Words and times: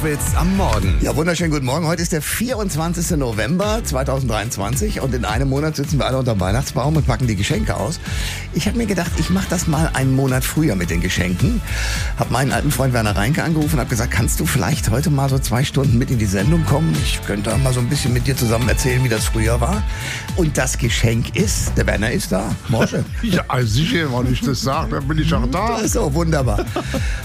Koschwitz 0.00 0.34
am 0.34 0.56
Morgen. 0.56 0.96
Ja, 1.02 1.14
wunderschönen 1.14 1.50
guten 1.50 1.66
Morgen. 1.66 1.86
Heute 1.86 2.00
ist 2.00 2.12
der 2.12 2.22
24. 2.22 3.18
November 3.18 3.82
2023 3.84 5.02
und 5.02 5.14
in 5.14 5.26
einem 5.26 5.50
Monat 5.50 5.76
sitzen 5.76 5.98
wir 5.98 6.06
alle 6.06 6.16
unter 6.16 6.32
dem 6.32 6.40
Weihnachtsbaum 6.40 6.96
und 6.96 7.06
packen 7.06 7.26
die 7.26 7.36
Geschenke 7.36 7.76
aus. 7.76 8.00
Ich 8.54 8.66
habe 8.66 8.78
mir 8.78 8.86
gedacht, 8.86 9.10
ich 9.18 9.28
mache 9.28 9.48
das 9.50 9.66
mal 9.66 9.90
einen 9.92 10.16
Monat 10.16 10.42
früher 10.42 10.74
mit 10.74 10.88
den 10.88 11.02
Geschenken. 11.02 11.60
Hab 12.18 12.30
meinen 12.30 12.50
alten 12.50 12.70
Freund 12.70 12.94
Werner 12.94 13.14
Reinke 13.14 13.42
angerufen 13.44 13.74
und 13.74 13.80
habe 13.80 13.90
gesagt, 13.90 14.10
kannst 14.10 14.40
du 14.40 14.46
vielleicht 14.46 14.90
heute 14.90 15.10
mal 15.10 15.28
so 15.28 15.38
zwei 15.38 15.64
Stunden 15.64 15.98
mit 15.98 16.10
in 16.10 16.18
die 16.18 16.24
Sendung 16.24 16.64
kommen? 16.64 16.96
Ich 17.04 17.20
könnte 17.26 17.54
mal 17.58 17.74
so 17.74 17.80
ein 17.80 17.88
bisschen 17.90 18.14
mit 18.14 18.26
dir 18.26 18.36
zusammen 18.36 18.70
erzählen, 18.70 19.04
wie 19.04 19.10
das 19.10 19.26
früher 19.26 19.60
war. 19.60 19.82
Und 20.36 20.56
das 20.56 20.78
Geschenk 20.78 21.36
ist, 21.36 21.76
der 21.76 21.86
Werner 21.86 22.10
ist 22.10 22.32
da. 22.32 22.54
Morsche. 22.68 23.04
Ja, 23.22 23.44
sicher, 23.62 24.08
wenn 24.10 24.32
ich 24.32 24.40
das 24.40 24.62
sage, 24.62 24.96
dann 24.96 25.06
bin 25.06 25.18
ich 25.18 25.32
auch 25.34 25.46
da. 25.50 25.86
So, 25.86 26.12
wunderbar. 26.14 26.64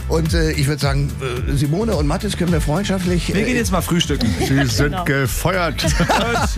Und 0.10 0.34
äh, 0.34 0.52
ich 0.52 0.68
würde 0.68 0.82
sagen, 0.82 1.10
äh, 1.22 1.56
Simone 1.56 1.96
und 1.96 2.06
Mathis 2.06 2.36
können 2.36 2.52
wir 2.52 2.62
freundschaftlich. 2.66 3.34
Wir 3.34 3.44
gehen 3.46 3.56
Äh, 3.56 3.60
jetzt 3.60 3.72
mal 3.72 3.82
frühstücken. 3.82 4.28
Sie 4.40 4.66
sind 4.66 4.92
Genau. 4.92 5.04
gefeuert. 5.06 5.82
Gut, 5.82 5.96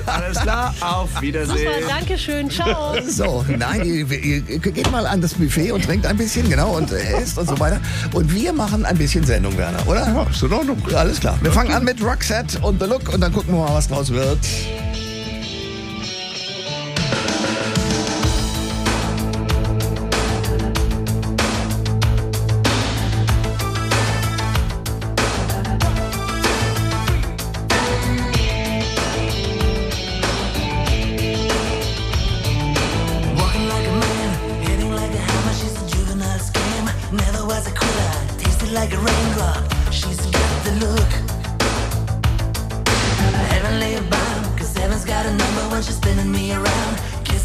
alles 0.08 0.40
klar, 0.40 0.74
auf 0.82 1.22
Wiedersehen. 1.22 1.58
Super, 1.58 1.88
danke 1.88 2.18
schön, 2.18 2.50
ciao. 2.50 2.96
so, 3.08 3.46
nein, 3.48 3.84
ihr, 3.86 4.10
ihr, 4.12 4.42
geht 4.60 4.92
mal 4.92 5.06
an 5.06 5.22
das 5.22 5.34
Buffet 5.36 5.72
und 5.72 5.84
trinkt 5.86 6.06
ein 6.06 6.18
bisschen, 6.18 6.50
genau, 6.50 6.76
und 6.78 6.92
äh, 6.92 7.22
esst 7.22 7.38
und 7.38 7.48
so 7.50 7.60
weiter. 7.60 7.80
Und 8.14 8.34
wir 8.34 8.54
machen 8.54 8.86
ein 8.86 8.98
bisschen 8.98 9.24
Sendung, 9.26 9.58
Werner, 9.58 9.86
oder? 9.88 10.08
Ja, 10.08 10.24
ist 10.30 10.42
in 10.42 10.54
Ordnung. 10.54 10.82
Alles 10.96 11.20
klar. 11.20 11.38
Wir 11.42 11.52
fangen 11.52 11.72
an 11.74 11.84
mit 11.84 12.02
Roxette 12.04 12.60
und 12.60 12.82
The 12.82 12.88
Look 12.88 13.14
und 13.14 13.22
dann 13.22 13.34
gucken 13.34 13.54
wir 13.54 13.66
mal, 13.66 13.74
was 13.74 13.88
draus 13.88 14.12
wird. 14.12 14.40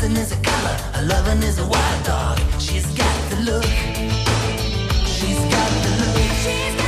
Kissing 0.02 0.16
is 0.16 0.32
a 0.32 0.36
color, 0.42 0.76
her 0.94 1.02
loving 1.02 1.44
is 1.44 1.60
a 1.60 1.64
wild 1.64 2.04
dog. 2.04 2.40
She's 2.58 2.86
got 2.86 3.30
the 3.30 3.36
look. 3.36 3.64
She's 5.06 5.38
got 5.38 5.70
the 5.84 5.90
look. 6.02 6.32
She's 6.42 6.81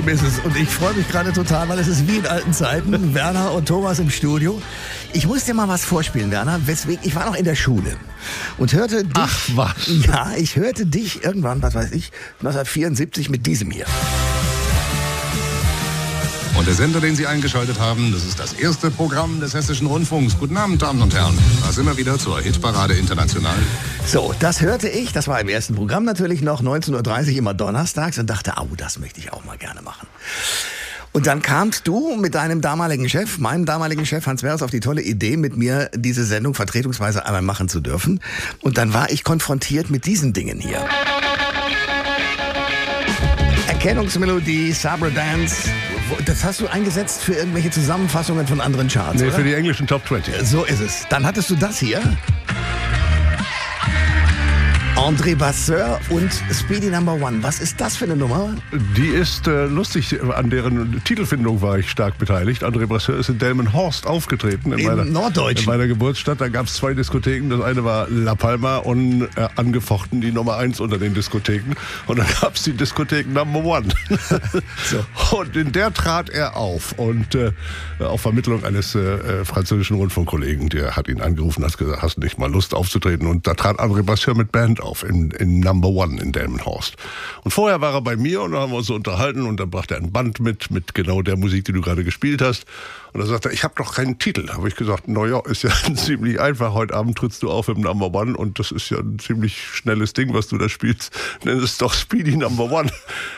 9 0.00 0.06
nach 0.06 0.06
7 0.06 0.08
ist 0.08 0.22
es 0.22 0.44
und 0.44 0.56
ich 0.56 0.68
freue 0.68 0.94
mich 0.94 1.08
gerade 1.08 1.32
total, 1.32 1.68
weil 1.68 1.78
es 1.78 1.88
ist 1.88 2.06
wie 2.08 2.16
in 2.18 2.26
alten 2.26 2.52
Zeiten. 2.52 3.14
Werner 3.14 3.52
und 3.52 3.66
Thomas 3.66 3.98
im 3.98 4.10
Studio. 4.10 4.60
Ich 5.12 5.26
muss 5.26 5.44
dir 5.44 5.54
mal 5.54 5.68
was 5.68 5.84
vorspielen, 5.84 6.30
Werner, 6.30 6.60
weswegen 6.66 7.00
ich 7.04 7.14
war 7.14 7.26
noch 7.26 7.34
in 7.34 7.44
der 7.44 7.54
Schule 7.54 7.96
und 8.58 8.72
hörte 8.72 9.04
dich. 9.04 9.12
Ach, 9.14 9.40
was? 9.54 9.74
Ja, 10.06 10.32
ich 10.36 10.56
hörte 10.56 10.86
dich 10.86 11.24
irgendwann, 11.24 11.62
was 11.62 11.74
weiß 11.74 11.92
ich, 11.92 12.12
1974 12.40 13.30
mit 13.30 13.46
diesem 13.46 13.70
hier. 13.70 13.86
Und 16.56 16.66
der 16.66 16.74
Sender, 16.74 17.00
den 17.00 17.16
Sie 17.16 17.26
eingeschaltet 17.26 17.80
haben, 17.80 18.12
das 18.12 18.24
ist 18.24 18.38
das 18.38 18.52
erste 18.52 18.90
Programm 18.90 19.40
des 19.40 19.54
Hessischen 19.54 19.86
Rundfunks. 19.86 20.36
Guten 20.38 20.56
Abend, 20.56 20.82
Damen 20.82 21.00
und 21.00 21.14
Herren. 21.14 21.38
Da 21.64 21.72
sind 21.72 21.86
wir 21.86 21.96
wieder 21.96 22.18
zur 22.18 22.40
Hitparade 22.40 22.94
International. 22.94 23.56
So, 24.06 24.34
das 24.40 24.60
hörte 24.60 24.88
ich, 24.88 25.12
das 25.12 25.28
war 25.28 25.40
im 25.40 25.48
ersten 25.48 25.74
Programm 25.76 26.04
natürlich 26.04 26.42
noch, 26.42 26.62
19.30 26.62 27.32
Uhr 27.32 27.38
immer 27.38 27.54
donnerstags 27.54 28.18
und 28.18 28.28
dachte, 28.28 28.56
au, 28.58 28.66
das 28.76 28.98
möchte 28.98 29.20
ich 29.20 29.32
auch 29.32 29.44
mal 29.44 29.56
gerne 29.56 29.82
machen. 29.82 30.08
Und 31.12 31.26
dann 31.26 31.42
kamst 31.42 31.86
du 31.86 32.16
mit 32.16 32.34
deinem 32.34 32.60
damaligen 32.60 33.08
Chef, 33.08 33.38
meinem 33.38 33.66
damaligen 33.66 34.06
Chef 34.06 34.26
Hans 34.26 34.42
Wers, 34.42 34.62
auf 34.62 34.70
die 34.70 34.80
tolle 34.80 35.02
Idee, 35.02 35.36
mit 35.36 35.56
mir 35.56 35.90
diese 35.94 36.24
Sendung 36.24 36.54
vertretungsweise 36.54 37.24
einmal 37.24 37.42
machen 37.42 37.68
zu 37.68 37.80
dürfen. 37.80 38.20
Und 38.60 38.78
dann 38.78 38.94
war 38.94 39.10
ich 39.10 39.22
konfrontiert 39.24 39.90
mit 39.90 40.06
diesen 40.06 40.32
Dingen 40.32 40.58
hier. 40.60 40.84
Erkennungsmelodie, 43.68 44.72
Sabra 44.72 45.08
Dance. 45.10 45.68
Das 46.26 46.42
hast 46.44 46.60
du 46.60 46.66
eingesetzt 46.66 47.22
für 47.22 47.34
irgendwelche 47.34 47.70
Zusammenfassungen 47.70 48.46
von 48.46 48.60
anderen 48.60 48.88
Charts, 48.88 49.20
Nee, 49.20 49.28
oder? 49.28 49.36
für 49.36 49.44
die 49.44 49.54
englischen 49.54 49.86
Top 49.86 50.06
20. 50.06 50.34
So 50.44 50.64
ist 50.64 50.80
es. 50.80 51.06
Dann 51.08 51.24
hattest 51.24 51.50
du 51.50 51.56
das 51.56 51.78
hier. 51.78 52.00
André 55.10 55.34
Basseur 55.34 55.98
und 56.10 56.30
Speedy 56.52 56.86
Number 56.86 57.14
One. 57.14 57.42
Was 57.42 57.58
ist 57.58 57.80
das 57.80 57.96
für 57.96 58.04
eine 58.04 58.14
Nummer? 58.14 58.54
Die 58.96 59.08
ist 59.08 59.48
äh, 59.48 59.66
lustig, 59.66 60.22
an 60.22 60.50
deren 60.50 61.02
Titelfindung 61.02 61.60
war 61.60 61.80
ich 61.80 61.90
stark 61.90 62.16
beteiligt. 62.16 62.62
André 62.62 62.86
Brasseur 62.86 63.18
ist 63.18 63.28
in 63.28 63.40
Delmenhorst 63.40 64.06
aufgetreten. 64.06 64.72
In 64.72 64.78
Im 64.78 64.86
meiner. 64.86 65.50
In 65.50 65.64
meiner 65.66 65.88
Geburtsstadt. 65.88 66.40
Da 66.40 66.46
gab 66.46 66.66
es 66.66 66.74
zwei 66.74 66.94
Diskotheken. 66.94 67.50
Das 67.50 67.60
eine 67.60 67.82
war 67.82 68.08
La 68.08 68.36
Palma 68.36 68.76
und 68.76 69.22
äh, 69.34 69.48
angefochten 69.56 70.20
die 70.20 70.30
Nummer 70.30 70.58
eins 70.58 70.78
unter 70.78 70.96
den 70.96 71.12
Diskotheken. 71.12 71.74
Und 72.06 72.20
dann 72.20 72.28
gab 72.40 72.54
es 72.54 72.62
die 72.62 72.74
Diskothek 72.74 73.28
Number 73.28 73.64
One. 73.64 73.88
Und 75.32 75.56
in 75.56 75.72
der 75.72 75.92
trat 75.92 76.28
er 76.30 76.56
auf. 76.56 76.92
Und 76.96 77.34
äh, 77.34 77.50
auf 77.98 78.20
Vermittlung 78.20 78.64
eines 78.64 78.94
äh, 78.94 79.00
äh, 79.00 79.44
französischen 79.44 79.96
Rundfunkkollegen, 79.96 80.68
der 80.68 80.94
hat 80.96 81.08
ihn 81.08 81.20
angerufen 81.20 81.62
und 81.62 81.70
hat 81.70 81.78
gesagt, 81.78 82.02
hast 82.02 82.16
du 82.16 82.20
nicht 82.20 82.38
mal 82.38 82.50
Lust 82.50 82.74
aufzutreten? 82.74 83.26
Und 83.26 83.46
da 83.46 83.54
trat 83.54 83.80
André 83.80 84.02
Brasseur 84.02 84.36
mit 84.36 84.52
Band 84.52 84.80
auf. 84.80 84.99
In, 85.02 85.30
in 85.32 85.60
Number 85.60 85.88
One 85.88 86.20
in 86.20 86.32
Delmenhorst. 86.32 86.96
Und 87.42 87.52
vorher 87.52 87.80
war 87.80 87.94
er 87.94 88.00
bei 88.00 88.16
mir 88.16 88.42
und 88.42 88.52
da 88.52 88.60
haben 88.60 88.72
wir 88.72 88.78
uns 88.78 88.86
so 88.86 88.94
unterhalten 88.94 89.46
und 89.46 89.58
dann 89.58 89.70
brachte 89.70 89.94
er 89.94 90.00
ein 90.00 90.12
Band 90.12 90.40
mit, 90.40 90.70
mit 90.70 90.94
genau 90.94 91.22
der 91.22 91.36
Musik, 91.36 91.64
die 91.64 91.72
du 91.72 91.80
gerade 91.80 92.04
gespielt 92.04 92.42
hast. 92.42 92.66
Und 93.12 93.20
dann 93.20 93.28
sagte 93.28 93.48
er, 93.48 93.52
ich 93.52 93.64
habe 93.64 93.74
doch 93.76 93.94
keinen 93.94 94.18
Titel. 94.18 94.46
Da 94.46 94.54
habe 94.54 94.68
ich 94.68 94.76
gesagt, 94.76 95.08
naja, 95.08 95.40
ist 95.46 95.62
ja 95.62 95.70
ziemlich 95.94 96.40
einfach. 96.40 96.74
Heute 96.74 96.94
Abend 96.94 97.18
trittst 97.18 97.42
du 97.42 97.50
auf 97.50 97.68
im 97.68 97.80
Number 97.80 98.12
One 98.14 98.36
und 98.36 98.58
das 98.58 98.70
ist 98.70 98.90
ja 98.90 98.98
ein 98.98 99.18
ziemlich 99.18 99.60
schnelles 99.72 100.12
Ding, 100.12 100.32
was 100.34 100.48
du 100.48 100.58
da 100.58 100.68
spielst. 100.68 101.12
Nenn 101.44 101.58
es 101.58 101.78
doch 101.78 101.94
Speedy 101.94 102.36
Number 102.36 102.70
One. 102.70 102.90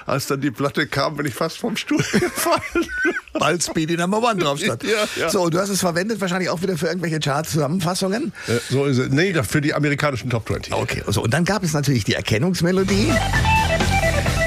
Als 0.06 0.26
dann 0.26 0.40
die 0.40 0.50
Platte 0.50 0.86
kam, 0.86 1.16
bin 1.16 1.26
ich 1.26 1.34
fast 1.34 1.58
vom 1.58 1.76
Stuhl 1.76 1.98
gefallen. 2.12 2.86
Weil 3.34 3.60
Speedy 3.60 3.96
Number 3.96 4.18
One 4.18 4.36
drauf 4.36 4.58
stand. 4.58 4.82
Ja, 4.92 5.06
ja. 5.16 5.30
So, 5.30 5.48
du 5.48 5.58
hast 5.58 5.70
es 5.70 5.80
verwendet 5.80 6.20
wahrscheinlich 6.20 6.50
auch 6.50 6.60
wieder 6.60 6.76
für 6.76 6.86
irgendwelche 6.86 7.18
Chart-Zusammenfassungen. 7.18 8.32
Äh, 8.46 8.58
so 8.68 8.84
ist 8.84 8.98
es. 8.98 9.08
Nee, 9.10 9.32
für 9.42 9.60
die 9.60 9.72
amerikanischen 9.74 10.28
Top 10.28 10.46
20. 10.48 10.74
Okay, 10.74 11.02
so, 11.06 11.22
und 11.22 11.32
dann 11.32 11.44
gab 11.44 11.62
es 11.62 11.72
natürlich 11.72 12.04
die 12.04 12.14
Erkennungsmelodie. 12.14 13.12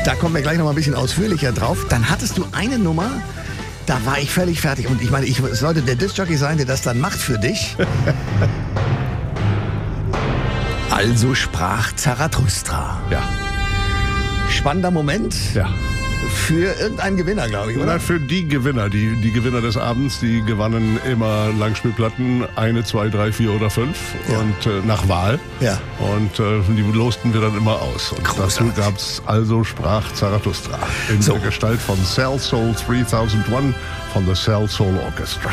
Da 0.05 0.13
kommen 0.15 0.35
wir 0.35 0.41
gleich 0.41 0.57
noch 0.57 0.65
mal 0.65 0.71
ein 0.71 0.75
bisschen 0.75 0.93
ausführlicher 0.93 1.51
drauf. 1.51 1.85
Dann 1.89 2.09
hattest 2.09 2.37
du 2.37 2.45
eine 2.51 2.77
Nummer, 2.77 3.23
da 3.85 4.05
war 4.05 4.19
ich 4.19 4.31
völlig 4.31 4.61
fertig. 4.61 4.87
Und 4.87 5.01
ich 5.01 5.11
meine, 5.11 5.25
ich 5.25 5.37
sollte 5.51 5.81
der 5.81 5.95
Disc-Jockey 5.95 6.37
sein, 6.37 6.57
der 6.57 6.65
das 6.65 6.81
dann 6.81 6.99
macht 6.99 7.19
für 7.19 7.37
dich. 7.37 7.75
Also 10.91 11.35
sprach 11.35 11.93
Zarathustra. 11.93 13.01
Ja, 13.11 13.21
Spannender 14.49 14.91
Moment 14.91 15.35
ja. 15.53 15.67
Für 16.33 16.73
irgendeinen 16.79 17.17
Gewinner, 17.17 17.47
glaube 17.47 17.71
ich, 17.71 17.77
oder? 17.77 17.85
Oder 17.85 17.99
für 17.99 18.19
die 18.19 18.47
Gewinner, 18.47 18.89
die, 18.89 19.15
die 19.21 19.31
Gewinner 19.31 19.61
des 19.61 19.77
Abends, 19.77 20.19
die 20.19 20.41
gewannen 20.41 20.99
immer 21.09 21.49
Langspielplatten, 21.57 22.45
eine, 22.55 22.83
zwei, 22.83 23.09
drei, 23.09 23.31
vier 23.31 23.51
oder 23.51 23.69
fünf 23.69 23.97
Ja. 24.29 24.39
und 24.39 24.65
äh, 24.65 24.85
nach 24.85 25.07
Wahl. 25.07 25.39
Ja. 25.59 25.79
Und 25.99 26.39
äh, 26.39 26.61
die 26.75 26.81
losten 26.81 27.33
wir 27.33 27.41
dann 27.41 27.55
immer 27.57 27.81
aus. 27.81 28.11
Und 28.11 28.25
dazu 28.27 28.35
Großartig. 28.63 28.75
gab's 28.75 29.21
also 29.25 29.63
sprach 29.63 30.11
Zarathustra 30.13 30.77
in 31.09 31.21
So. 31.21 31.33
der 31.33 31.41
Gestalt 31.41 31.79
von 31.79 31.97
Cell 32.05 32.37
Soul 32.39 32.73
3001 32.87 33.75
von 34.13 34.25
the 34.25 34.33
Cell 34.33 34.67
Soul 34.67 34.97
Orchestra. 35.05 35.51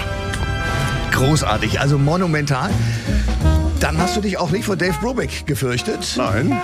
Großartig, 1.13 1.81
also 1.81 1.99
monumental. 1.99 2.71
Dann 3.83 3.99
hast 3.99 4.17
du 4.17 4.21
dich 4.21 4.39
auch 4.39 4.51
nicht 4.53 4.65
vor 4.67 4.77
Dave 4.77 4.95
Brubeck 5.01 5.45
gefürchtet. 5.45 6.15
Nein, 6.17 6.57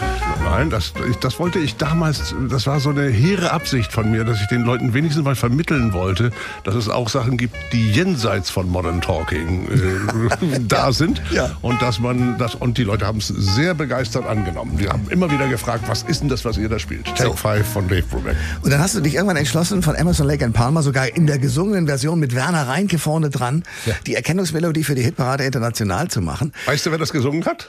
nein, 0.45 0.71
das, 0.71 0.93
das 1.21 1.41
wollte 1.41 1.59
ich 1.59 1.75
damals, 1.77 2.33
das 2.49 2.69
war 2.69 2.79
so 2.79 2.91
eine 2.91 3.09
hehre 3.09 3.51
Absicht 3.51 3.93
von 3.93 4.09
mir, 4.13 4.23
dass 4.25 4.41
ich 4.41 4.47
den 4.47 4.63
Leuten 4.63 4.95
wenigstens 4.95 5.25
mal 5.25 5.35
vermitteln 5.35 5.93
wollte, 5.93 6.31
dass 6.63 6.77
es 6.77 6.89
auch 6.89 7.09
Sachen 7.09 7.37
gibt, 7.37 7.57
die 7.73 7.91
jenseits 7.91 8.51
von 8.51 8.69
Modern 8.69 9.01
Talking 9.01 9.67
äh, 9.69 10.59
da 10.69 10.93
sind. 10.93 11.21
Ja. 11.33 11.51
Und 11.61 11.83
dass 11.83 11.99
man 11.99 12.39
das, 12.39 12.55
und 12.55 12.79
die 12.79 12.85
Leute 12.85 13.05
haben 13.05 13.19
es 13.19 13.27
sehr 13.27 13.75
begeistert 13.75 14.25
angenommen. 14.25 14.77
Die 14.79 14.89
haben 14.89 15.09
immer 15.11 15.29
wieder 15.29 15.49
gefragt, 15.49 15.85
was 15.89 16.05
ist 16.05 16.21
denn 16.21 16.29
das, 16.29 16.45
was 16.45 16.57
ihr 16.57 16.69
da 16.69 16.79
spielt? 16.79 17.07
Take 17.07 17.31
So. 17.31 17.33
Five 17.33 17.67
von 17.67 17.89
Dave 17.89 18.03
Brubeck. 18.05 18.37
Und 18.63 18.71
dann 18.73 18.79
hast 18.81 18.95
du 18.95 19.01
dich 19.01 19.15
irgendwann 19.17 19.37
entschlossen, 19.39 19.83
von 19.83 19.97
Emerson 19.97 20.29
Lake 20.29 20.45
and 20.45 20.55
Palmer 20.55 20.85
sogar 20.85 21.09
in 21.09 21.27
der 21.27 21.39
gesungenen 21.39 21.89
Version 21.89 22.21
mit 22.21 22.33
Werner 22.37 22.69
Reinke 22.69 22.97
vorne 23.01 23.29
dran, 23.29 23.65
Ja. 23.87 23.95
die 24.07 24.15
Erkennungsmelodie 24.15 24.85
für 24.85 24.95
die 24.95 25.03
Hitparade 25.03 25.43
international 25.43 26.07
zu 26.07 26.21
machen. 26.21 26.53
Weißt 26.67 26.87
du, 26.87 26.93
wer 26.93 26.99
das 26.99 27.08
gesungen 27.13 27.45
hat? 27.47 27.69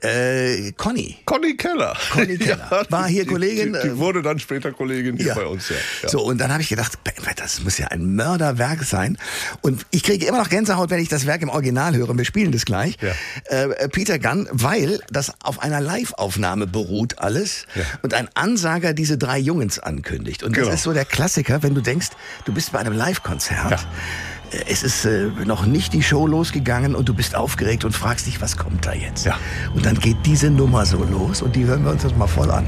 Äh, 0.00 0.72
Conny. 0.72 1.18
Conny 1.26 1.56
Keller. 1.56 1.96
Conny 2.12 2.36
Keller. 2.38 2.86
War 2.90 3.06
hier 3.06 3.22
die, 3.24 3.28
Kollegin, 3.30 3.72
Die, 3.72 3.78
äh, 3.78 3.82
die 3.82 3.98
wurde 3.98 4.22
dann 4.22 4.38
später 4.40 4.72
Kollegin 4.72 5.16
hier 5.16 5.34
bei 5.34 5.44
uns. 5.46 5.68
Ja. 5.68 5.76
Ja. 6.02 6.08
So, 6.08 6.22
und 6.22 6.38
dann 6.40 6.50
habe 6.50 6.62
ich 6.62 6.68
gedacht, 6.68 6.92
das 7.36 7.62
muss 7.62 7.78
ja 7.78 7.88
ein 7.88 8.14
Mörderwerk 8.16 8.82
sein. 8.84 9.16
Und 9.60 9.84
ich 9.90 10.02
kriege 10.02 10.26
immer 10.26 10.38
noch 10.38 10.48
Gänsehaut, 10.48 10.90
wenn 10.90 11.00
ich 11.00 11.08
das 11.08 11.26
Werk 11.26 11.42
im 11.42 11.50
Original 11.50 11.94
höre. 11.94 12.16
Wir 12.16 12.24
spielen 12.24 12.50
das 12.52 12.64
gleich. 12.64 12.96
Ja. 13.00 13.12
Äh, 13.56 13.88
Peter 13.88 14.18
Gunn, 14.18 14.48
weil 14.50 14.98
das 15.10 15.32
auf 15.42 15.60
einer 15.62 15.80
Live-Aufnahme 15.80 16.66
beruht 16.66 17.18
alles 17.18 17.66
Ja. 17.76 17.82
und 18.02 18.14
ein 18.14 18.28
Ansager 18.34 18.94
diese 18.94 19.18
drei 19.18 19.38
Jungens 19.38 19.78
ankündigt. 19.78 20.42
Und 20.42 20.56
das 20.56 20.62
Genau. 20.64 20.74
ist 20.74 20.82
so 20.82 20.92
der 20.92 21.04
Klassiker, 21.04 21.62
wenn 21.62 21.74
du 21.74 21.80
denkst, 21.80 22.08
du 22.44 22.52
bist 22.52 22.72
bei 22.72 22.78
einem 22.80 22.94
Live-Konzert. 22.94 23.86
Es 24.68 24.82
ist 24.82 25.04
äh, 25.04 25.28
noch 25.44 25.66
nicht 25.66 25.92
die 25.92 26.02
Show 26.02 26.26
losgegangen 26.26 26.94
und 26.94 27.08
du 27.08 27.14
bist 27.14 27.34
aufgeregt 27.34 27.84
und 27.84 27.92
fragst 27.92 28.26
dich, 28.26 28.40
was 28.40 28.56
kommt 28.56 28.84
da 28.86 28.92
jetzt? 28.92 29.24
Ja. 29.24 29.38
Und 29.74 29.86
dann 29.86 29.98
geht 29.98 30.16
diese 30.26 30.50
Nummer 30.50 30.84
so 30.84 31.02
los 31.04 31.42
und 31.42 31.56
die 31.56 31.64
hören 31.64 31.84
wir 31.84 31.92
uns 31.92 32.02
das 32.02 32.14
mal 32.16 32.26
voll 32.26 32.50
an. 32.50 32.66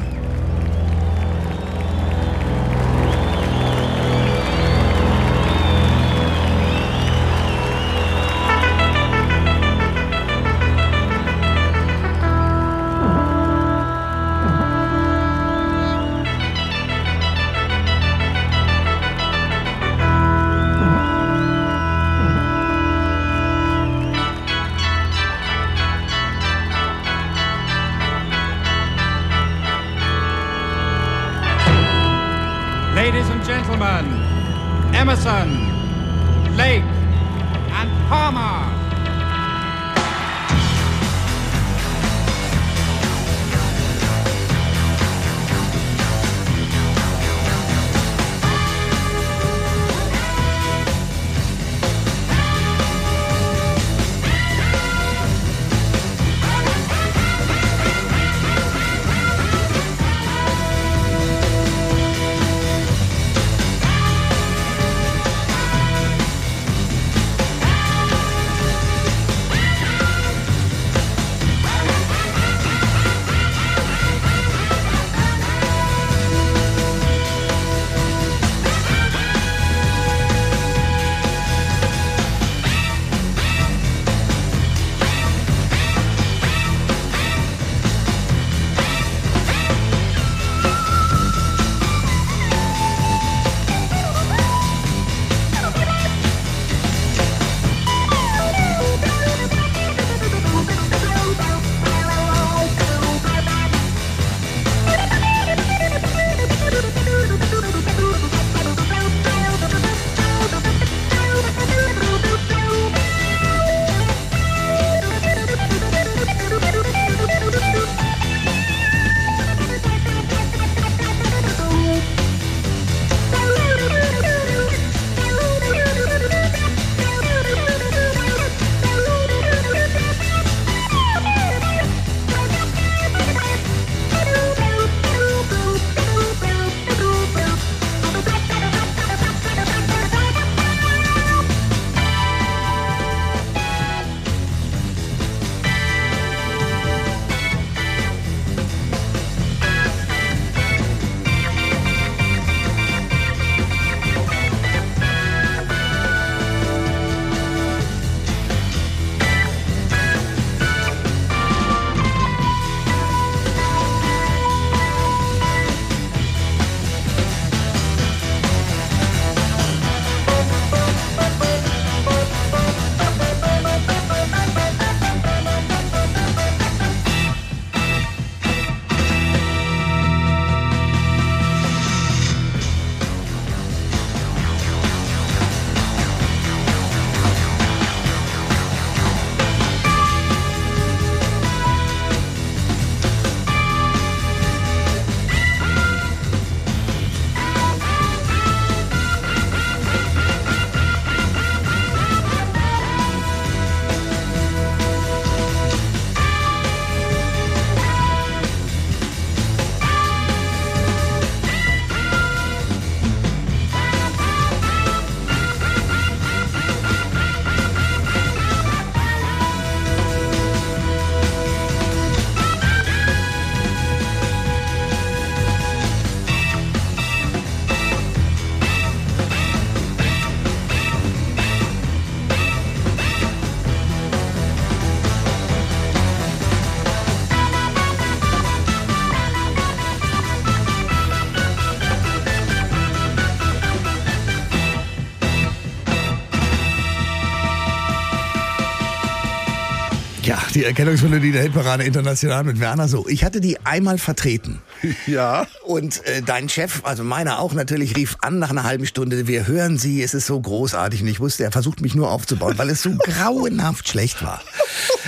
Die 250.55 250.65
Erkennungsmelodie 250.65 251.33
der 251.33 251.43
Hitparade 251.43 251.85
international 251.85 252.45
mit 252.45 252.61
Werner 252.61 252.87
so. 252.87 253.09
Ich 253.09 253.25
hatte 253.25 253.41
die 253.41 253.59
einmal 253.65 253.99
vertreten. 253.99 254.61
Ja. 255.07 255.47
Und 255.65 256.05
äh, 256.07 256.23
dein 256.23 256.49
Chef, 256.49 256.81
also 256.85 257.05
meiner 257.05 257.39
auch 257.39 257.53
natürlich, 257.53 257.97
rief 257.97 258.17
an 258.21 258.39
nach 258.39 258.51
einer 258.51 258.65
halben 258.65 258.87
Stunde, 258.87 259.27
wir 259.27 259.47
hören 259.47 259.77
Sie, 259.77 260.03
es 260.03 260.15
ist 260.15 260.27
so 260.27 260.41
großartig. 260.41 261.03
Und 261.03 261.09
ich 261.09 261.21
wusste, 261.21 261.45
er 261.45 261.53
versucht 261.53 261.81
mich 261.81 261.95
nur 261.95 262.11
aufzubauen, 262.11 262.57
weil 262.57 262.71
es 262.71 262.83
so 262.83 262.91
grauenhaft 262.99 263.89
schlecht 263.89 264.23
war. 264.23 264.41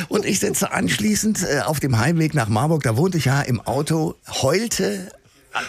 Und 0.09 0.27
ich 0.27 0.41
sitze 0.41 0.73
anschließend 0.73 1.45
äh, 1.45 1.61
auf 1.61 1.81
dem 1.81 1.99
Heimweg 1.99 2.35
nach 2.35 2.49
Marburg, 2.49 2.83
da 2.83 2.97
wohnte 2.97 3.19
ich 3.19 3.27
ja 3.27 3.41
im 3.41 3.61
Auto, 3.61 4.17
heulte 4.43 5.09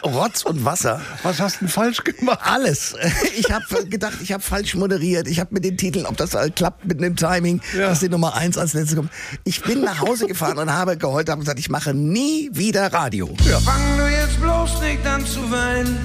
Rotz 0.04 0.44
und 0.44 0.64
Wasser. 0.66 1.02
Was 1.24 1.40
hast 1.40 1.56
du 1.56 1.60
denn 1.62 1.68
falsch 1.70 2.04
gemacht? 2.04 2.40
Alles. 2.44 2.96
Ich 3.38 3.52
habe 3.52 3.86
gedacht, 3.88 4.16
ich 4.22 4.32
habe 4.34 4.42
falsch 4.44 4.74
moderiert. 4.76 5.28
Ich 5.28 5.40
habe 5.40 5.54
mit 5.54 5.64
den 5.64 5.78
Titeln, 5.78 6.06
ob 6.06 6.18
das 6.18 6.34
halt 6.34 6.56
klappt 6.56 6.86
mit 6.86 7.00
dem 7.02 7.16
Timing, 7.16 7.62
Ja. 7.78 7.90
dass 7.90 8.00
die 8.00 8.10
Nummer 8.10 8.34
eins 8.36 8.58
als 8.58 8.74
letzte 8.74 8.96
kommt. 8.96 9.12
Ich 9.44 9.62
bin 9.62 9.82
nach 9.82 10.00
Hause 10.02 10.28
gefahren 10.28 10.58
und 10.58 10.72
habe 10.72 10.98
geheult, 10.98 11.30
habe 11.30 11.40
gesagt, 11.42 11.60
ich 11.60 11.70
mache 11.70 11.94
nie 11.94 12.50
wieder 12.54 12.92
Radio. 12.92 13.30
Ja. 13.46 13.60
Fang 13.60 13.82
du 13.98 14.06
jetzt 14.08 14.40
bloß 14.42 14.82
nicht 14.82 15.06
an 15.06 15.26
zu 15.26 15.50
weinen. 15.52 15.98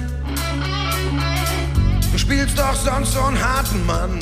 Du 2.11 2.17
spielst 2.19 2.57
doch 2.57 2.75
sonst 2.75 3.13
so 3.13 3.21
einen 3.21 3.43
harten 3.43 3.85
Mann. 3.85 4.19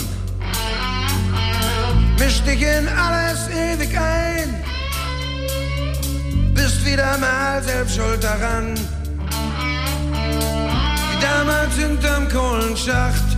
Misch 2.18 2.42
dich 2.44 2.62
in 2.62 2.88
alles 2.88 3.50
ewig 3.50 3.98
ein. 3.98 4.64
Bist 6.54 6.86
wieder 6.86 7.18
mal 7.18 7.62
selbst 7.64 7.96
schuld 7.96 8.24
daran. 8.24 8.76
Damals 11.22 11.76
hinterm 11.76 12.28
Kohlenschacht. 12.30 13.38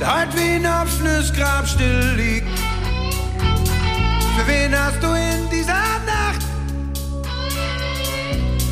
Der 0.00 0.20
heute 0.20 0.36
wie 0.36 0.54
ein 0.56 0.66
offenes 0.66 1.32
Grab 1.32 1.66
still 1.66 2.14
liegt. 2.16 2.58
Für 4.36 4.46
wen 4.46 4.78
hast 4.78 5.02
du 5.02 5.08
in 5.08 5.48
dieser 5.50 5.72
Nacht 5.72 6.46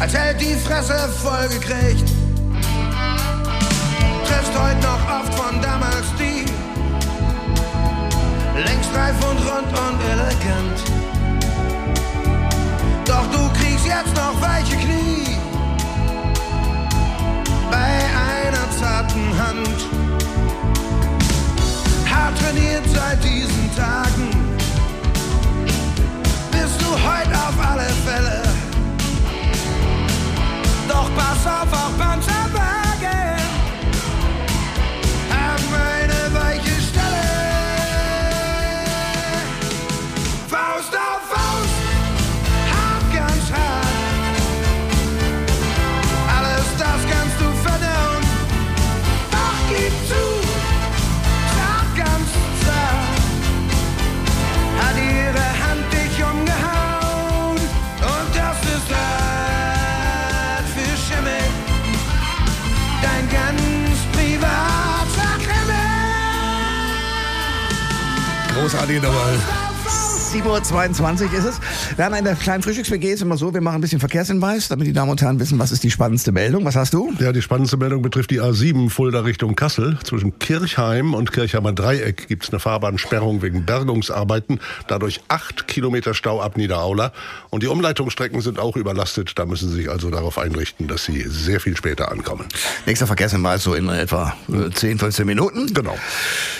als 0.00 0.14
hält 0.14 0.40
die 0.40 0.54
Fresse 0.54 1.08
voll 1.22 1.48
gekriegt. 1.48 2.08
Triffst 4.26 4.52
heute 4.58 4.80
noch 4.80 5.20
oft 5.20 5.34
von 5.34 5.60
damals 5.62 6.06
die, 6.18 6.44
längst 8.60 8.94
reif 8.94 9.16
und 9.30 9.38
rund 9.38 9.78
und 9.86 10.00
elegant. 10.12 10.78
Doch 13.06 13.26
du 13.32 13.48
kriegst 13.58 13.86
jetzt 13.86 14.14
noch 14.14 14.23
Hart 22.24 22.38
trainiert 22.38 22.84
seit 22.88 23.22
diesen 23.22 23.70
Tagen, 23.76 24.30
bist 26.50 26.80
du 26.80 26.86
heute 26.86 27.34
auf 27.34 27.70
alle 27.70 27.88
Fälle. 28.06 28.42
Doch 30.88 31.10
pass 31.14 31.46
auf, 31.46 31.70
auch 31.70 31.98
Panzerwagen 31.98 32.13
linda, 68.84 69.08
mano. 69.10 69.53
7.22 70.34 71.26
Uhr 71.26 71.38
ist 71.38 71.44
es. 71.44 71.60
Wir 71.96 72.06
haben 72.06 72.14
in 72.14 72.24
der 72.24 72.34
kleinen 72.34 72.60
Frühstücks-WG 72.60 73.12
ist 73.12 73.22
immer 73.22 73.36
so, 73.36 73.54
wir 73.54 73.60
machen 73.60 73.76
ein 73.76 73.80
bisschen 73.80 74.00
Verkehrshinweis, 74.00 74.66
damit 74.66 74.88
die 74.88 74.92
Damen 74.92 75.12
und 75.12 75.22
Herren 75.22 75.38
wissen, 75.38 75.60
was 75.60 75.70
ist 75.70 75.84
die 75.84 75.92
spannendste 75.92 76.32
Meldung. 76.32 76.64
Was 76.64 76.74
hast 76.74 76.92
du? 76.92 77.12
Ja, 77.20 77.30
die 77.30 77.40
spannendste 77.40 77.76
Meldung 77.76 78.02
betrifft 78.02 78.32
die 78.32 78.40
A7 78.40 78.90
Fulda 78.90 79.20
Richtung 79.20 79.54
Kassel. 79.54 79.96
Zwischen 80.02 80.36
Kirchheim 80.40 81.14
und 81.14 81.30
Kirchheimer 81.30 81.72
Dreieck 81.72 82.26
gibt 82.26 82.42
es 82.42 82.50
eine 82.50 82.58
Fahrbahnsperrung 82.58 83.42
wegen 83.42 83.64
Bergungsarbeiten. 83.64 84.58
Dadurch 84.88 85.20
acht 85.28 85.68
Kilometer 85.68 86.14
Stau 86.14 86.40
ab 86.40 86.56
Niederaula. 86.56 87.12
Und 87.50 87.62
die 87.62 87.68
Umleitungsstrecken 87.68 88.40
sind 88.40 88.58
auch 88.58 88.76
überlastet. 88.76 89.38
Da 89.38 89.46
müssen 89.46 89.68
Sie 89.68 89.76
sich 89.76 89.88
also 89.88 90.10
darauf 90.10 90.36
einrichten, 90.36 90.88
dass 90.88 91.04
Sie 91.04 91.22
sehr 91.28 91.60
viel 91.60 91.76
später 91.76 92.10
ankommen. 92.10 92.46
Nächster 92.86 93.06
Verkehrshinweis 93.06 93.62
so 93.62 93.74
in 93.74 93.88
etwa 93.88 94.34
äh, 94.52 94.68
10, 94.68 94.98
15 94.98 95.26
Minuten. 95.26 95.72
Genau. 95.72 95.96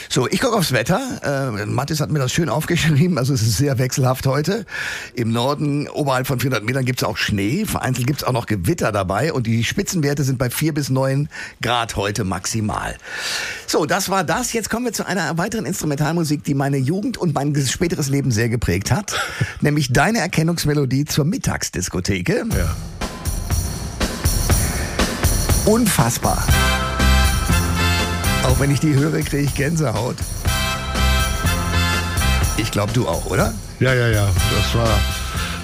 So, 0.08 0.28
ich 0.30 0.40
gucke 0.40 0.54
aufs 0.56 0.70
Wetter. 0.70 1.56
Äh, 1.58 1.66
Mathis 1.66 1.98
hat 1.98 2.12
mir 2.12 2.20
das 2.20 2.30
schön 2.30 2.48
aufgeschrieben. 2.48 3.18
Also 3.18 3.34
es 3.34 3.42
ist 3.42 3.63
sehr 3.64 3.78
wechselhaft 3.78 4.26
heute. 4.26 4.66
Im 5.14 5.32
Norden, 5.32 5.88
oberhalb 5.88 6.26
von 6.26 6.38
400 6.38 6.64
Metern, 6.64 6.84
gibt 6.84 7.00
es 7.00 7.04
auch 7.04 7.16
Schnee. 7.16 7.64
Vereinzelt 7.64 8.06
gibt 8.06 8.20
es 8.20 8.24
auch 8.24 8.32
noch 8.32 8.44
Gewitter 8.44 8.92
dabei. 8.92 9.32
Und 9.32 9.46
die 9.46 9.64
Spitzenwerte 9.64 10.22
sind 10.22 10.36
bei 10.38 10.50
4 10.50 10.74
bis 10.74 10.90
9 10.90 11.30
Grad 11.62 11.96
heute 11.96 12.24
maximal. 12.24 12.94
So, 13.66 13.86
das 13.86 14.10
war 14.10 14.22
das. 14.22 14.52
Jetzt 14.52 14.68
kommen 14.68 14.84
wir 14.84 14.92
zu 14.92 15.06
einer 15.06 15.38
weiteren 15.38 15.64
Instrumentalmusik, 15.64 16.44
die 16.44 16.52
meine 16.52 16.76
Jugend 16.76 17.16
und 17.16 17.34
mein 17.34 17.56
späteres 17.56 18.10
Leben 18.10 18.30
sehr 18.30 18.50
geprägt 18.50 18.90
hat. 18.90 19.14
nämlich 19.62 19.92
deine 19.94 20.18
Erkennungsmelodie 20.18 21.06
zur 21.06 21.24
Mittagsdiskotheke. 21.24 22.44
Ja. 22.54 22.76
Unfassbar. 25.64 26.44
Auch 28.42 28.60
wenn 28.60 28.70
ich 28.70 28.80
die 28.80 28.94
höre, 28.94 29.22
kriege 29.22 29.44
ich 29.44 29.54
Gänsehaut. 29.54 30.16
Ich 32.56 32.70
glaube, 32.70 32.92
du 32.92 33.08
auch, 33.08 33.26
oder? 33.26 33.52
Ja, 33.80 33.92
ja, 33.94 34.08
ja. 34.08 34.26
Das 34.56 34.74
war, 34.74 34.88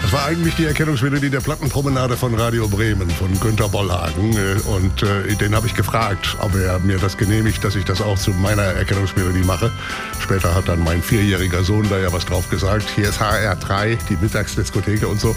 das 0.02 0.12
war 0.12 0.25
eigentlich 0.25 0.56
die 0.56 0.64
Erkennungsmelodie 0.64 1.30
der 1.30 1.40
Plattenpromenade 1.40 2.16
von 2.16 2.35
Radio 2.35 2.66
Bremen, 2.66 3.09
von 3.11 3.38
Günter 3.38 3.68
Bollhagen. 3.68 4.32
Äh, 4.32 4.61
Und 4.68 5.02
äh, 5.02 5.35
den 5.37 5.54
habe 5.54 5.68
ich 5.68 5.75
gefragt, 5.75 6.37
ob 6.40 6.54
er 6.56 6.80
mir 6.80 6.99
das 6.99 7.16
genehmigt, 7.16 7.62
dass 7.62 7.76
ich 7.76 7.85
das 7.85 8.00
auch 8.02 8.18
zu 8.18 8.32
meiner 8.32 8.62
Erkennungsmelodie 8.62 9.44
mache. 9.44 9.70
Später 10.18 10.52
hat 10.54 10.68
dann 10.68 10.82
mein 10.82 11.00
vierjähriger 11.02 11.62
Sohn 11.62 11.88
da 11.88 11.99
ja 11.99 12.12
was 12.12 12.26
drauf 12.26 12.50
gesagt. 12.50 12.87
Hier 12.94 13.09
ist 13.09 13.20
HR3, 13.20 13.97
die 14.09 14.16
Mittagsdiskotheke 14.20 15.06
und 15.06 15.20
so. 15.20 15.37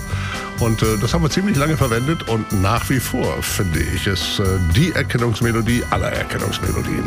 Und 0.60 0.82
äh, 0.82 0.98
das 1.00 1.14
haben 1.14 1.22
wir 1.22 1.30
ziemlich 1.30 1.58
lange 1.58 1.78
verwendet 1.78 2.28
und 2.28 2.52
nach 2.62 2.90
wie 2.90 3.00
vor 3.00 3.42
finde 3.44 3.80
ich 3.80 4.08
es 4.08 4.40
äh, 4.40 4.44
die 4.76 4.92
Erkennungsmelodie 4.92 5.84
aller 5.92 6.12
Erkennungsmelodien. 6.12 7.04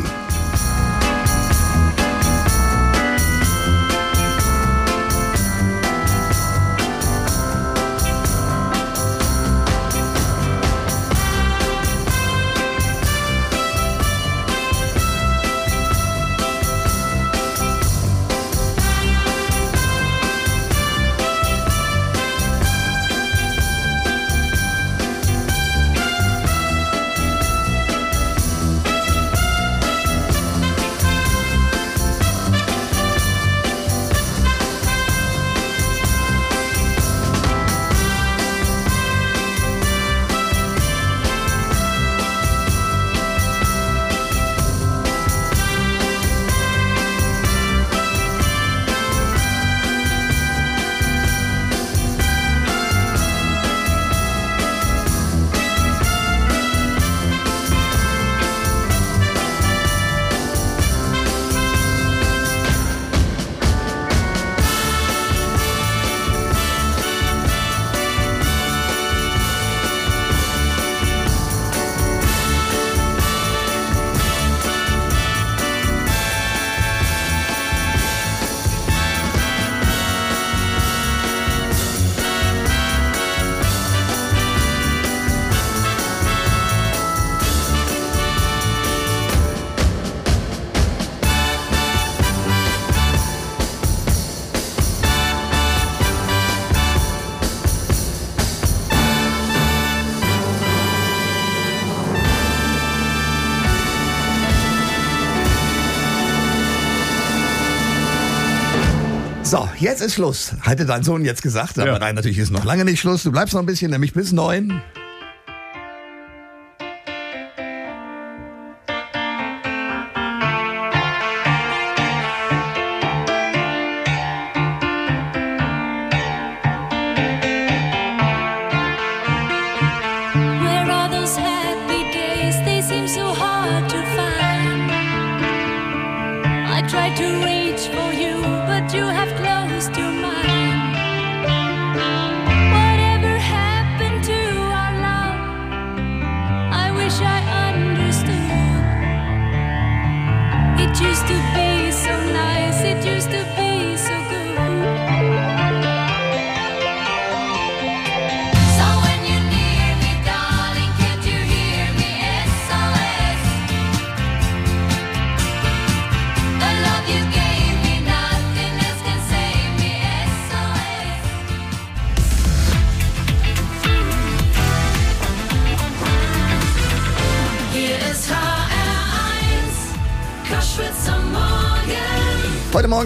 So, 109.49 109.69
jetzt 109.79 110.01
ist 110.01 110.15
Schluss. 110.15 110.51
Hatte 110.59 110.85
dein 110.85 111.03
Sohn 111.03 111.23
jetzt 111.23 111.41
gesagt, 111.41 111.79
aber 111.79 111.93
Ja. 111.93 111.99
nein, 111.99 112.15
natürlich 112.15 112.37
ist 112.37 112.51
noch 112.51 112.65
lange 112.65 112.83
nicht 112.83 112.99
Schluss. 112.99 113.23
Du 113.23 113.31
bleibst 113.31 113.53
noch 113.53 113.61
ein 113.61 113.65
bisschen, 113.65 113.89
nämlich 113.91 114.11
bis 114.11 114.33
neun. 114.33 114.81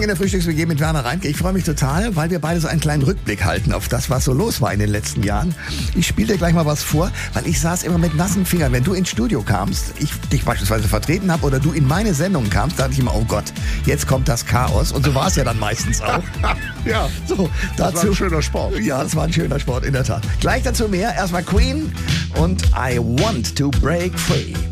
Morgen 0.02 0.10
in 0.10 0.16
der 0.18 0.24
Frühstücks-WG 0.24 0.66
mit 0.66 0.80
Werner 0.80 1.04
Reinke. 1.04 1.28
Ich 1.28 1.36
freue 1.36 1.52
mich 1.52 1.62
total, 1.62 2.16
weil 2.16 2.28
wir 2.28 2.40
beide 2.40 2.58
so 2.58 2.66
einen 2.66 2.80
kleinen 2.80 3.04
Rückblick 3.04 3.44
halten 3.44 3.72
auf 3.72 3.86
das, 3.86 4.10
was 4.10 4.24
so 4.24 4.32
los 4.32 4.60
war 4.60 4.72
in 4.72 4.80
den 4.80 4.90
letzten 4.90 5.22
Jahren. 5.22 5.54
Ich 5.94 6.08
spiele 6.08 6.32
dir 6.32 6.38
gleich 6.38 6.54
mal 6.54 6.66
was 6.66 6.82
vor, 6.82 7.12
weil 7.34 7.46
ich 7.46 7.60
saß 7.60 7.84
immer 7.84 7.98
mit 7.98 8.16
nassen 8.16 8.44
Fingern. 8.44 8.72
Wenn 8.72 8.82
du 8.82 8.94
ins 8.94 9.10
Studio 9.10 9.42
kamst, 9.42 9.94
ich 10.00 10.10
dich 10.32 10.44
beispielsweise 10.44 10.88
vertreten 10.88 11.30
habe 11.30 11.46
oder 11.46 11.60
du 11.60 11.70
in 11.70 11.86
meine 11.86 12.14
Sendung 12.14 12.50
kamst, 12.50 12.80
dachte 12.80 12.94
ich 12.94 12.98
immer, 12.98 13.14
oh 13.14 13.24
Gott, 13.28 13.44
jetzt 13.86 14.08
kommt 14.08 14.26
das 14.26 14.44
Chaos. 14.44 14.90
Und 14.90 15.06
so 15.06 15.14
war 15.14 15.28
es 15.28 15.36
ja 15.36 15.44
dann 15.44 15.60
meistens 15.60 16.02
auch. 16.02 16.18
Ja, 16.84 17.08
So, 17.28 17.48
das 17.76 17.92
dazu. 17.92 17.96
war 17.98 18.10
ein 18.10 18.14
schöner 18.16 18.42
Sport. 18.42 18.80
Ja, 18.80 19.04
das 19.04 19.14
war 19.14 19.22
ein 19.22 19.32
schöner 19.32 19.60
Sport, 19.60 19.84
in 19.84 19.92
der 19.92 20.02
Tat. 20.02 20.24
Gleich 20.40 20.64
dazu 20.64 20.88
mehr. 20.88 21.14
Erstmal 21.14 21.44
Queen 21.44 21.92
und 22.34 22.64
I 22.74 22.98
Want 22.98 23.56
to 23.56 23.70
Break 23.70 24.18
Free. 24.18 24.71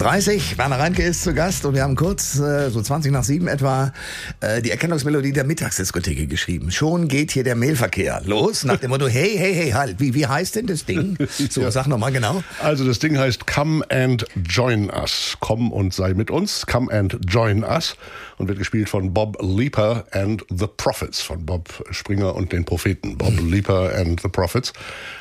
7.38 0.00 0.52
Uhr, 0.52 0.58
Werner 0.58 0.78
Reinke 0.78 1.02
ist 1.02 1.22
zu 1.22 1.32
Gast 1.32 1.64
und 1.64 1.74
wir 1.74 1.82
haben 1.82 1.96
kurz, 1.96 2.38
äh, 2.38 2.70
so 2.70 2.82
20 2.82 3.12
nach 3.12 3.24
7 3.24 3.48
etwa, 3.48 3.92
äh, 4.40 4.60
die 4.60 4.70
Erkennungsmelodie 4.70 5.32
der 5.32 5.44
Mittagsdiskotheke 5.44 6.26
geschrieben. 6.26 6.70
Schon 6.70 7.08
geht 7.08 7.30
hier 7.30 7.44
der 7.44 7.54
Mailverkehr 7.56 8.20
los, 8.24 8.64
nach 8.64 8.76
dem 8.78 8.90
Motto, 8.90 9.06
hey, 9.08 9.34
hey, 9.38 9.54
hey, 9.54 9.70
halt, 9.70 9.98
wie, 9.98 10.14
wie 10.14 10.26
heißt 10.26 10.56
denn 10.56 10.66
das 10.66 10.84
Ding? 10.84 11.16
So, 11.50 11.62
Ja. 11.62 11.70
sag 11.70 11.86
nochmal 11.86 12.12
genau. 12.12 12.42
Also 12.62 12.84
das 12.86 12.98
Ding 12.98 13.18
heißt 13.18 13.46
Come 13.46 13.84
and 13.90 14.26
Join 14.48 14.90
Us. 14.90 15.36
Komm 15.40 15.70
und 15.72 15.94
sei 15.94 16.12
mit 16.14 16.30
uns. 16.30 16.66
Come 16.66 16.92
and 16.92 17.18
Join 17.26 17.62
Us. 17.64 17.96
Und 18.38 18.48
wird 18.48 18.58
gespielt 18.58 18.88
von 18.88 19.14
Bob 19.14 19.38
Leaper 19.40 20.04
and 20.12 20.44
the 20.50 20.66
Prophets. 20.76 21.22
Von 21.22 21.46
Bob 21.46 21.68
Springer 21.90 22.34
und 22.34 22.52
den 22.52 22.64
Propheten. 22.64 23.16
Bob 23.16 23.32
Leaper 23.40 23.94
and 23.94 24.20
the 24.20 24.28
Prophets. 24.28 24.72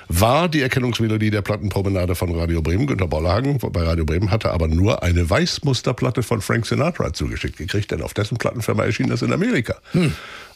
War 0.07 0.49
die 0.49 0.61
Erkennungsmelodie 0.61 1.31
der 1.31 1.41
Plattenpromenade 1.41 2.15
von 2.15 2.33
Radio 2.35 2.61
Bremen. 2.61 2.87
Günter 2.87 3.07
Bollhagen 3.07 3.57
bei 3.57 3.83
Radio 3.83 4.05
Bremen 4.05 4.31
hatte 4.31 4.51
aber 4.51 4.67
nur 4.67 5.03
eine 5.03 5.29
Weißmusterplatte 5.29 6.23
von 6.23 6.41
Frank 6.41 6.65
Sinatra 6.65 7.13
zugeschickt 7.13 7.57
gekriegt, 7.57 7.91
denn 7.91 8.01
auf 8.01 8.13
dessen 8.13 8.37
Plattenfirma 8.37 8.83
erschien 8.83 9.09
das 9.09 9.21
in 9.21 9.33
Amerika. 9.33 9.75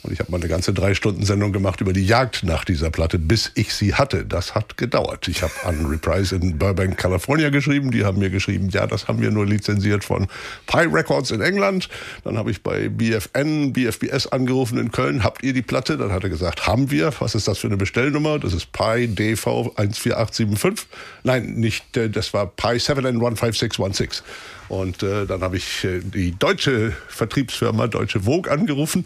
Und 0.01 0.13
ich 0.13 0.19
habe 0.19 0.31
mal 0.31 0.37
eine 0.37 0.47
ganze 0.47 0.73
drei 0.73 0.93
Stunden 0.93 1.25
Sendung 1.25 1.51
gemacht 1.51 1.81
über 1.81 1.91
die 1.91 2.05
Jagd 2.05 2.43
nach 2.43 2.63
dieser 2.63 2.89
Platte, 2.89 3.19
bis 3.19 3.51
ich 3.55 3.73
sie 3.73 3.95
hatte. 3.95 4.25
Das 4.25 4.55
hat 4.55 4.77
gedauert. 4.77 5.27
Ich 5.27 5.43
habe 5.43 5.51
an 5.65 5.85
Reprise 5.87 6.37
in 6.37 6.57
Burbank, 6.57 6.97
California 6.97 7.49
geschrieben. 7.49 7.91
Die 7.91 8.05
haben 8.05 8.17
mir 8.17 8.29
geschrieben, 8.29 8.69
ja, 8.69 8.87
das 8.87 9.09
haben 9.09 9.21
wir 9.21 9.29
nur 9.29 9.45
lizenziert 9.45 10.05
von 10.05 10.27
Pi 10.67 10.85
Records 10.85 11.31
in 11.31 11.41
England. 11.41 11.89
Dann 12.23 12.37
habe 12.37 12.49
ich 12.49 12.63
bei 12.63 12.87
BFN, 12.87 13.73
BFBS 13.73 14.27
angerufen 14.27 14.77
in 14.77 14.91
Köln. 14.91 15.25
Habt 15.25 15.43
ihr 15.43 15.51
die 15.51 15.61
Platte? 15.61 15.97
Dann 15.97 16.13
hat 16.13 16.23
er 16.23 16.29
gesagt, 16.29 16.65
haben 16.65 16.91
wir. 16.91 17.11
Was 17.19 17.35
ist 17.35 17.49
das 17.49 17.57
für 17.57 17.67
eine 17.67 17.77
Bestellnummer? 17.77 18.39
Das 18.39 18.53
ist 18.53 18.71
Pi 18.71 19.07
DV 19.07 19.73
14875. 19.75 20.87
Nein, 21.23 21.55
nicht, 21.55 21.97
äh, 21.97 22.09
das 22.09 22.33
war 22.33 22.47
Pi 22.47 22.77
7N15616. 22.77 24.21
Und 24.69 25.01
äh, 25.01 25.25
dann 25.25 25.41
habe 25.41 25.57
ich 25.57 25.83
äh, 25.83 25.99
die 25.99 26.37
deutsche 26.37 26.93
Vertriebsfirma 27.07 27.87
Deutsche 27.87 28.21
Vogue 28.21 28.51
angerufen 28.51 29.03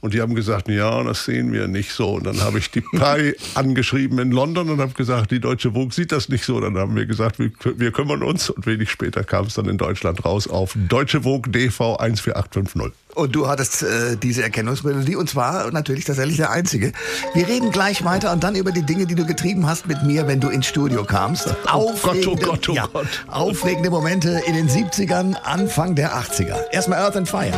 und 0.00 0.12
die 0.12 0.20
haben 0.20 0.34
gesagt, 0.34 0.68
ja, 0.68 1.02
das 1.04 1.24
sehen 1.24 1.52
wir 1.52 1.68
nicht 1.68 1.92
so. 1.92 2.14
Und 2.14 2.26
dann 2.26 2.40
habe 2.40 2.58
ich 2.58 2.70
die 2.70 2.80
Pi 2.92 3.34
angeschrieben 3.54 4.18
in 4.18 4.32
London 4.32 4.68
und 4.68 4.80
habe 4.80 4.92
gesagt, 4.92 5.30
die 5.30 5.40
Deutsche 5.40 5.72
Vogue 5.72 5.92
sieht 5.92 6.12
das 6.12 6.28
nicht 6.28 6.44
so. 6.44 6.60
Dann 6.60 6.76
haben 6.76 6.96
wir 6.96 7.06
gesagt, 7.06 7.38
wir, 7.38 7.52
wir 7.62 7.92
kümmern 7.92 8.22
uns 8.24 8.50
und 8.50 8.66
wenig 8.66 8.90
später 8.90 9.22
kam 9.22 9.46
es 9.46 9.54
dann 9.54 9.68
in 9.68 9.78
Deutschland 9.78 10.24
raus 10.24 10.48
auf 10.48 10.76
Deutsche 10.88 11.22
Vogue 11.22 11.50
DV 11.50 11.96
14850. 12.00 12.92
Und 13.14 13.34
du 13.34 13.46
hattest 13.46 13.82
äh, 13.82 14.16
diese 14.16 14.42
Erkennungsmelodie 14.42 15.16
und 15.16 15.30
zwar 15.30 15.70
natürlich 15.70 16.04
tatsächlich 16.04 16.36
der 16.36 16.50
einzige. 16.50 16.92
Wir 17.34 17.46
reden 17.46 17.70
gleich 17.70 18.04
weiter 18.04 18.32
und 18.32 18.42
dann 18.42 18.56
über 18.56 18.72
die 18.72 18.82
Dinge, 18.82 19.06
die 19.06 19.14
du 19.14 19.24
getrieben 19.24 19.66
hast 19.66 19.86
mit 19.86 20.02
mir, 20.02 20.26
wenn 20.26 20.40
du 20.40 20.48
ins 20.48 20.66
Studio 20.66 21.04
kamst. 21.04 21.54
Aufregende, 21.66 22.44
Gott, 22.44 22.68
oh 22.68 22.72
ja, 22.72 22.88
Gott. 22.92 23.06
aufregende 23.28 23.90
Momente 23.90 24.42
in 24.46 24.54
den 24.54 24.68
70ern, 24.68 25.34
Anfang 25.44 25.94
der 25.94 26.16
80er. 26.16 26.56
Erstmal 26.72 26.98
Earth 26.98 27.16
and 27.16 27.28
Fire. 27.28 27.52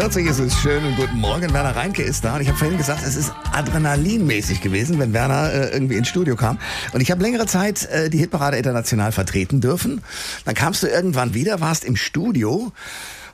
7.42 0.00 0.24
Uhr 0.24 0.30
ist 0.30 0.38
es 0.40 0.54
schön 0.60 0.82
und 0.86 0.96
guten 0.96 1.18
Morgen. 1.18 1.52
Werner 1.52 1.76
Reinke 1.76 2.02
ist 2.02 2.24
da 2.24 2.36
und 2.36 2.40
ich 2.40 2.48
habe 2.48 2.56
vorhin 2.56 2.78
gesagt, 2.78 3.02
es 3.06 3.16
ist 3.16 3.34
adrenalinmäßig 3.52 4.62
gewesen, 4.62 4.98
wenn 4.98 5.12
Werner 5.12 5.52
äh, 5.52 5.72
irgendwie 5.74 5.96
ins 5.96 6.08
Studio 6.08 6.36
kam. 6.36 6.58
Und 6.94 7.02
ich 7.02 7.10
habe 7.10 7.20
längere 7.22 7.44
Zeit 7.44 7.84
äh, 7.90 8.08
die 8.08 8.16
Hitparade 8.16 8.56
international 8.56 9.12
vertreten 9.12 9.60
dürfen. 9.60 10.00
Dann 10.46 10.54
kamst 10.54 10.82
du 10.82 10.86
irgendwann 10.86 11.34
wieder, 11.34 11.60
warst 11.60 11.84
im 11.84 11.96
Studio. 11.96 12.72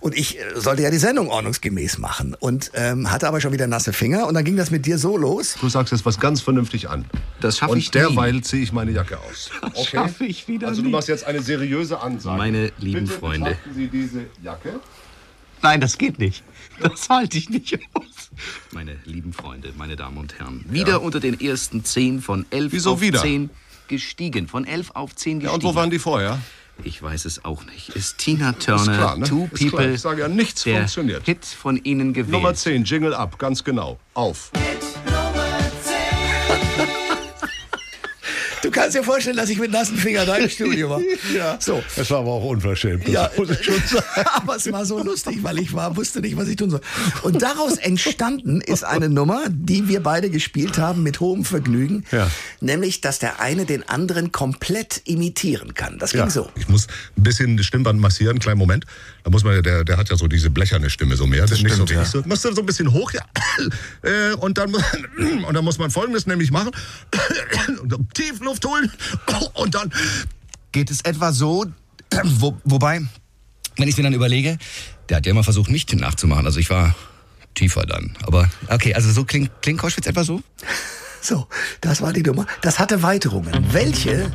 Und 0.01 0.19
ich 0.19 0.41
äh, 0.41 0.43
sollte 0.57 0.83
ja 0.83 0.91
die 0.91 0.99
Sendung 0.99 1.29
ordnungsgemäß 1.29 1.99
machen 1.99 2.35
und 2.35 2.73
ähm, 2.75 3.13
hatte 3.13 3.29
aber 3.29 3.41
schon 3.41 3.53
wieder 3.53 3.69
nasse 3.69 3.93
Finger 3.93 4.27
und 4.27 4.35
dann 4.35 4.45
ging 4.45 4.57
das 4.57 4.73
mit 4.73 4.87
dir 4.87 4.99
so 4.99 5.17
los. 5.17 5.57
Du 5.61 5.69
sagst 5.69 5.93
jetzt 5.93 6.05
was 6.05 6.19
ganz 6.19 6.41
vernünftig 6.41 6.91
an. 6.91 7.05
Das 7.41 7.59
schaffe 7.59 7.73
Und 7.73 7.79
ich 7.79 7.87
nie. 7.95 8.01
derweil 8.01 8.41
ziehe 8.41 8.65
ich 8.65 8.73
meine 8.73 8.91
Jacke 8.91 9.19
aus. 9.31 9.51
Okay? 9.63 9.85
schaffe 9.99 10.25
ich 10.25 10.49
wieder 10.49 10.67
Also 10.67 10.83
du 10.83 10.89
machst 10.89 11.07
jetzt 11.09 11.25
eine 11.27 11.43
seriöse 11.43 12.01
Ansage. 12.01 12.39
Meine 12.39 12.73
lieben 12.79 13.05
Bitte 13.07 13.19
Freunde. 13.19 13.51
betrachten 13.51 13.75
Sie 13.75 13.87
diese 13.87 14.25
Jacke. 14.43 14.81
Nein, 15.67 15.81
das 15.81 15.99
geht 15.99 16.21
nicht. 16.21 16.45
Das 16.81 17.09
halte 17.09 17.37
ich 17.39 17.51
nicht 17.51 17.77
aus. 17.93 18.31
Meine 18.71 18.99
lieben 19.05 19.33
Freunde, 19.33 19.73
meine 19.77 19.97
Damen 19.97 20.17
und 20.17 20.39
Herren. 20.39 20.65
Wieder 20.69 21.03
unter 21.03 21.19
den 21.19 21.41
ersten 21.41 21.85
zehn 21.85 22.23
von 22.23 22.47
elf 22.51 22.73
Wieso 22.73 22.93
auf 22.93 23.01
wieder? 23.01 23.21
zehn 23.21 23.51
gestiegen. 23.89 24.47
Von 24.47 24.65
elf 24.65 24.93
auf 24.95 25.17
zehn 25.17 25.41
Ja, 25.41 25.49
gestiegen. 25.49 25.67
und 25.67 25.69
wo 25.69 25.75
waren 25.77 25.91
die 25.91 25.99
vorher? 25.99 26.39
Ich 26.85 27.03
weiß 27.03 27.25
es 27.25 27.45
auch 27.45 27.65
nicht. 27.67 27.89
Ist 27.97 28.19
Tina 28.19 28.53
Turner, 28.53 28.97
klar, 28.97 29.17
ne? 29.17 29.27
Two 29.27 29.49
Ist 29.51 29.57
klar. 29.59 29.71
People, 29.73 29.95
Ich 29.95 30.01
sage 30.03 30.21
ja, 30.21 30.29
nichts 30.29 30.63
der 30.63 30.77
funktioniert. 30.77 31.25
Hit 31.25 31.45
von 31.45 31.79
Ihnen 31.83 32.13
gewählt. 32.13 32.31
Nummer 32.31 32.55
10, 32.55 32.85
Jingle 32.85 33.13
ab, 33.15 33.37
ganz 33.41 33.65
genau. 33.65 33.99
Auf. 34.15 34.53
Du 38.67 38.73
kannst 38.73 38.97
dir 38.97 39.05
vorstellen, 39.05 39.37
dass 39.37 39.49
ich 39.49 39.59
mit 39.61 39.71
nassen 39.71 39.97
Fingern 39.97 40.27
da 40.27 40.37
im 40.37 40.51
Studio 40.51 40.91
war. 40.91 41.01
Ja. 41.35 41.57
So. 41.61 41.83
Es 41.97 42.11
war 42.11 42.21
aber 42.21 42.31
auch 42.33 42.45
unverschämt. 42.45 43.05
Das 43.07 43.13
Ja, 43.13 43.31
muss 43.37 43.51
ich 43.51 43.65
schon 43.65 43.81
sagen. 43.87 44.05
aber 44.35 44.57
es 44.57 44.71
war 44.73 44.85
so 44.85 45.03
lustig, 45.03 45.39
weil 45.43 45.59
ich 45.59 45.73
war, 45.73 45.97
wusste 45.97 46.21
nicht, 46.21 46.37
was 46.37 46.49
ich 46.49 46.57
tun 46.57 46.71
soll. 46.71 46.81
Und 47.23 47.43
daraus 47.43 47.77
entstanden 47.77 48.61
ist 48.61 48.85
eine 48.85 49.09
Nummer, 49.09 49.45
die 49.51 49.87
wir 49.89 50.03
beide 50.03 50.31
gespielt 50.31 50.79
haben 50.79 51.03
mit 51.03 51.21
hohem 51.21 51.45
Vergnügen. 51.45 52.05
Ja. 52.11 52.29
Nämlich, 52.61 53.01
dass 53.01 53.19
der 53.19 53.41
eine 53.41 53.67
den 53.67 53.89
anderen 53.89 54.33
komplett 54.33 55.03
imitieren 55.05 55.75
kann. 55.75 55.99
Das 55.99 56.11
ging 56.13 56.21
Ja. 56.21 56.31
so. 56.31 56.51
Ich 56.57 56.69
muss 56.69 56.87
ein 57.17 57.23
bisschen 57.23 57.57
das 57.57 57.67
Stimmband 57.67 58.01
massieren, 58.01 58.39
kleinen 58.39 58.59
Moment. 58.59 58.85
Da 59.25 59.31
muss 59.31 59.45
man, 59.45 59.63
der, 59.63 59.85
der 59.85 59.97
hat 59.97 60.09
ja 60.09 60.17
so 60.17 60.27
diese 60.27 60.51
blecherne 60.51 60.91
Stimme 60.91 61.17
so 61.17 61.27
mehr. 61.27 61.43
Das 61.43 61.53
ist 61.53 61.63
nicht 61.63 61.77
so 61.77 61.87
stimmt, 61.87 62.01
ja. 62.01 62.05
so. 62.05 62.23
Musst 62.25 62.45
du 62.45 62.53
so 62.53 62.63
ein 62.63 62.67
bisschen 62.67 62.93
hoch, 62.93 63.13
ja. 63.13 63.23
Äh, 64.03 64.35
und 64.35 64.59
dann, 64.59 64.75
und 65.47 65.55
dann 65.55 65.65
muss 65.65 65.79
man 65.79 65.91
Folgendes 65.91 66.27
nämlich 66.27 66.51
machen. 66.51 66.71
Und 67.83 67.93
dann 67.93 68.09
Tief 68.15 68.41
Luft 68.57 68.65
holen. 68.65 68.91
Und 69.55 69.75
dann 69.75 69.93
geht 70.73 70.91
es 70.91 71.01
etwa 71.03 71.33
so, 71.33 71.67
wo, 72.25 72.57
wobei, 72.65 73.01
wenn 73.77 73.89
ich 73.89 73.97
mir 73.97 74.03
dann 74.03 74.15
überlege, 74.15 74.59
der 75.09 75.19
hat 75.19 75.27
ja 75.27 75.31
immer 75.31 75.45
versucht, 75.45 75.71
mich 75.71 75.87
nachzumachen. 75.93 76.47
Also 76.47 76.59
ich 76.59 76.71
war 76.71 76.95
tiefer 77.55 77.87
dann. 77.87 78.17
Aber 78.23 78.51
okay, 78.69 78.95
also 78.95 79.11
so 79.13 79.25
klingt, 79.25 79.51
klingt 79.63 79.81
Koschwitz 79.81 80.07
etwa 80.07 80.25
so? 80.25 80.43
So, 81.23 81.49
das 81.81 82.03
war 82.03 82.13
die 82.13 82.23
Nummer. 82.23 82.47
Das 82.63 82.79
hatte 82.79 83.03
Weiterungen. 83.03 83.53
Welche? 83.73 84.31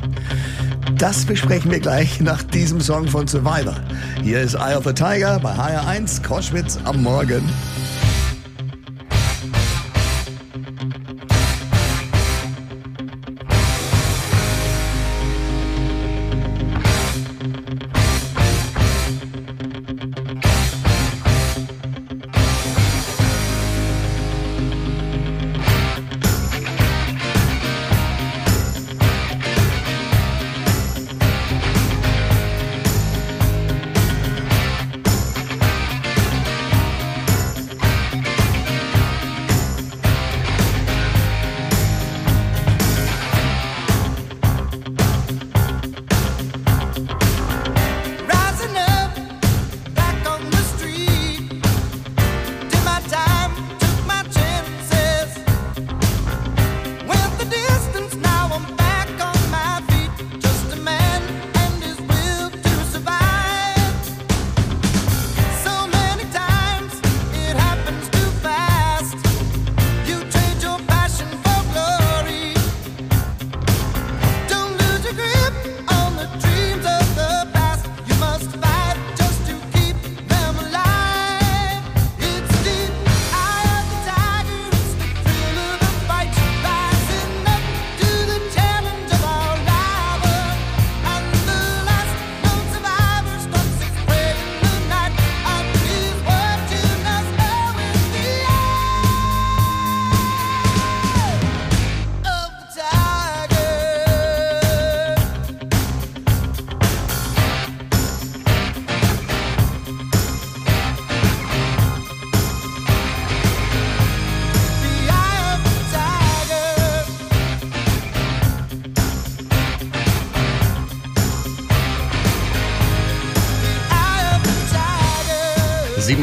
Das 0.98 1.24
besprechen 1.24 1.70
wir 1.70 1.80
gleich 1.80 2.20
nach 2.20 2.42
diesem 2.42 2.80
Song 2.80 3.08
von 3.08 3.26
Survivor. 3.26 3.80
Hier 4.22 4.40
ist 4.40 4.54
Eye 4.54 4.76
of 4.76 4.84
the 4.84 4.92
Tiger 4.92 5.38
bei 5.40 5.54
HR1 5.54 6.22
Koschwitz 6.22 6.78
am 6.84 7.02
Morgen. 7.02 7.48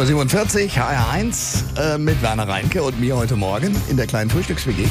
7.47 0.10 0.65
Uhr, 0.65 0.88
HR1 0.88 1.93
äh, 1.93 1.98
mit 2.00 2.19
Werner 2.24 2.48
Reinke 2.48 2.82
und 2.82 3.00
mir 3.00 3.15
heute 3.15 3.36
Morgen 3.36 3.80
in 3.89 3.95
der 3.95 4.08
kleinen 4.08 4.32
Frühstücks-WG. 4.32 4.88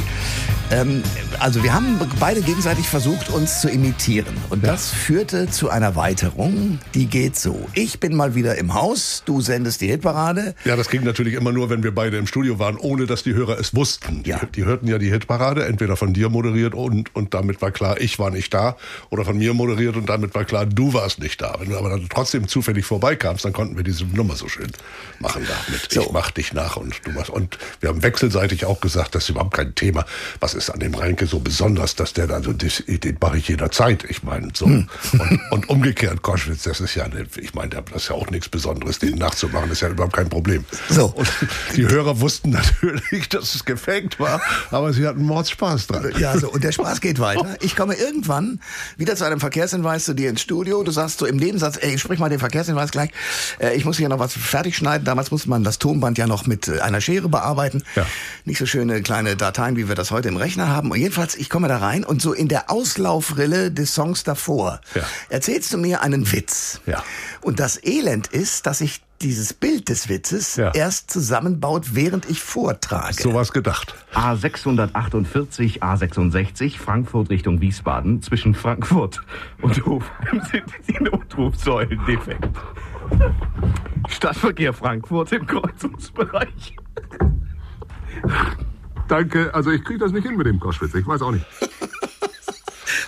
Ähm, 0.71 1.03
also 1.39 1.63
wir 1.63 1.73
haben 1.73 1.99
beide 2.21 2.43
gegenseitig 2.43 2.89
versucht, 2.89 3.31
uns 3.31 3.61
zu 3.61 3.71
imitieren. 3.71 4.37
Und 4.51 4.65
das 4.67 4.91
führte 4.91 5.49
zu 5.49 5.71
einer 5.71 5.97
Weiterung, 5.97 6.79
die 6.95 7.07
geht 7.07 7.37
so. 7.37 7.67
Ich 7.73 8.01
bin 8.01 8.15
mal 8.15 8.35
wieder 8.35 8.57
im 8.57 8.75
Haus, 8.75 9.23
du 9.25 9.41
sendest 9.41 9.81
die 9.81 9.89
Hitparade. 9.89 10.55
Ja, 10.65 10.77
das 10.77 10.91
ging 10.91 11.05
natürlich 11.05 11.35
immer 11.35 11.53
nur, 11.53 11.71
wenn 11.71 11.83
wir 11.83 11.95
beide 11.95 12.19
im 12.19 12.27
Studio 12.27 12.59
waren, 12.59 12.77
ohne 12.77 13.07
dass 13.07 13.23
die 13.23 13.33
Hörer 13.33 13.59
es 13.59 13.75
wussten. 13.75 14.23
Ja. 14.27 14.41
Die, 14.41 14.61
die 14.61 14.65
hörten 14.65 14.89
ja 14.89 14.99
die 14.99 15.11
Hitparade, 15.11 15.65
entweder 15.65 15.97
von 15.97 16.13
dir 16.13 16.29
moderiert 16.29 16.75
und, 16.75 17.15
und 17.15 17.33
damit 17.33 17.63
war 17.63 17.71
klar, 17.71 18.01
ich 18.01 18.19
war 18.19 18.31
nicht 18.31 18.53
da, 18.53 18.77
oder 19.09 19.25
von 19.25 19.39
mir 19.39 19.55
moderiert 19.55 19.97
und 19.97 20.09
damit 20.09 20.35
war 20.35 20.45
klar, 20.45 20.67
du 20.67 20.93
warst 20.93 21.19
nicht 21.19 21.41
da. 21.41 21.57
Wenn 21.59 21.71
du 21.71 21.79
aber 21.79 21.89
dann 21.89 22.07
trotzdem 22.11 22.47
zufällig 22.47 22.85
vorbeikamst, 22.85 23.45
dann 23.45 23.55
konnten 23.55 23.77
wir 23.77 23.85
diese 23.85 24.05
Nummer 24.05 24.37
so 24.37 24.49
schön 24.49 24.71
machen 25.21 25.47
da 25.47 25.73
mit 25.73 25.91
So. 25.91 26.03
Ich 26.03 26.13
mach 26.13 26.31
dich 26.31 26.53
nach 26.53 26.77
und 26.77 26.95
du 27.05 27.13
machst. 27.13 27.31
Und 27.31 27.59
wir 27.81 27.89
haben 27.89 28.03
wechselseitig 28.03 28.65
auch 28.65 28.81
gesagt, 28.81 29.15
das 29.15 29.25
ist 29.25 29.31
überhaupt 29.31 29.55
kein 29.55 29.75
Thema. 29.75 30.05
Was 30.41 30.55
ist 30.59 30.71
an 30.71 30.81
dem 30.81 30.95
Reinke 30.95 31.27
so 31.27 31.39
besonders, 31.39 31.95
dass 31.95 32.13
der 32.13 32.27
da 32.27 32.43
so, 32.43 32.53
den 32.53 33.17
mache 33.21 33.39
ich 33.39 33.49
jederzeit. 33.49 34.05
Ich 34.09 34.23
meine, 34.23 34.49
so. 34.53 34.67
Hm. 34.67 34.89
Und, 35.13 35.41
und 35.51 35.69
umgekehrt, 35.71 36.23
Koschwitz, 36.23 36.65
das 36.65 36.81
ist 36.81 36.95
ja, 36.95 37.05
eine, 37.05 37.27
ich 37.41 37.55
meine, 37.55 37.71
das 37.71 38.03
ist 38.03 38.09
ja 38.09 38.17
auch 38.17 38.29
nichts 38.31 38.49
Besonderes, 38.49 38.99
den 38.99 39.17
nachzumachen, 39.17 39.71
ist 39.71 39.81
ja 39.81 39.89
überhaupt 39.89 40.15
kein 40.15 40.29
Problem. 40.29 40.65
So. 40.91 41.07
Und 41.07 41.29
die 41.77 41.87
Hörer 41.87 42.21
wussten 42.21 42.51
natürlich, 42.83 43.29
dass 43.29 43.55
es 43.55 43.65
gefaked 43.65 44.21
war, 44.21 44.41
aber 44.71 44.93
sie 44.93 45.07
hatten 45.07 45.23
Mordspaß 45.23 45.87
dran. 45.87 46.13
Ja, 46.19 46.37
so, 46.37 46.51
und 46.51 46.65
der 46.65 46.73
Spaß 46.73 47.01
geht 47.01 47.21
weiter. 47.21 47.57
Ich 47.61 47.77
komme 47.77 47.95
irgendwann 47.95 48.61
wieder 48.97 49.17
zu 49.17 49.25
einem 49.25 49.41
Verkehrshinweis 49.41 50.05
zu 50.05 50.15
dir 50.15 50.29
ins 50.29 50.43
Studio. 50.43 50.83
Du 50.83 50.91
sagst 50.91 51.19
so 51.19 51.27
im 51.27 51.37
Nebensatz, 51.37 51.79
ey, 51.81 51.99
sprich 51.99 52.19
mal 52.19 52.29
den 52.29 52.41
Verkehrshinweis 52.41 52.91
gleich. 52.91 53.11
Äh, 53.59 53.77
ich 53.77 53.85
muss 53.85 53.97
hier 53.97 54.09
noch 54.09 54.19
was 54.19 54.33
fertig 54.33 54.77
schneiden. 54.77 55.05
Damals 55.05 55.31
musste 55.31 55.49
man 55.49 55.65
das 55.65 55.79
Tonband 55.79 56.19
ja 56.19 56.27
noch 56.27 56.47
mit 56.47 56.69
äh, 56.69 56.81
einer 56.81 57.01
Schere 57.01 57.29
bearbeiten. 57.29 57.85
Ja. 57.95 58.05
Nicht 58.45 58.59
so 58.59 58.67
schöne 58.67 59.03
kleine 59.03 59.37
Dateien, 59.37 59.77
wie 59.77 59.89
wir 59.89 59.95
das 59.95 60.11
heute 60.11 60.29
im 60.29 60.37
Rechner 60.37 60.48
haben. 60.57 60.91
Und 60.91 60.99
jedenfalls, 60.99 61.35
ich 61.37 61.51
komme 61.51 61.69
da 61.69 61.79
rein 61.79 62.05
und 62.05 62.23
so 62.23 62.33
in 62.33 62.49
der 62.49 62.71
Auslaufrille 62.71 63.71
des 63.71 63.95
Songs 63.95 64.25
davor 64.25 64.81
Ja. 64.95 65.03
erzählst 65.29 65.73
du 65.73 65.79
mir 65.79 66.01
einen 66.03 66.31
Witz. 66.33 66.81
Ja. 66.87 67.03
Und 67.43 67.61
das 67.61 67.83
Elend 67.85 68.29
ist, 68.29 68.67
dass 68.67 68.81
ich 68.81 69.03
dieses 69.21 69.53
Bild 69.53 69.89
des 69.89 70.09
Witzes 70.09 70.57
Ja. 70.57 70.71
erst 70.73 71.11
zusammenbaut, 71.11 71.95
während 71.95 72.31
ich 72.31 72.41
vortrage. 72.41 73.21
Sowas 73.21 73.53
gedacht. 73.53 73.95
A648, 74.15 75.81
A66, 75.83 76.79
Frankfurt 76.79 77.29
Richtung 77.31 77.61
Wiesbaden. 77.61 78.23
Zwischen 78.23 78.55
Frankfurt 78.55 79.21
und 79.61 79.85
Hofheim 79.85 80.41
sind 80.51 80.65
die 80.89 81.03
Notrufsäulen 81.03 82.01
defekt. 82.07 82.49
Stadtverkehr 84.09 84.73
Frankfurt 84.73 85.33
im 85.33 85.47
Kreuzungsbereich. 85.47 86.77
Danke, 89.09 89.55
also 89.55 89.71
ich 89.71 89.83
kriege 89.85 89.99
das 89.99 90.13
nicht 90.13 90.27
hin 90.27 90.37
mit 90.37 90.47
dem 90.47 90.61
Koschwitz, 90.61 90.95
ich 90.95 91.07
weiß 91.07 91.23
auch 91.23 91.33
nicht. 91.33 91.45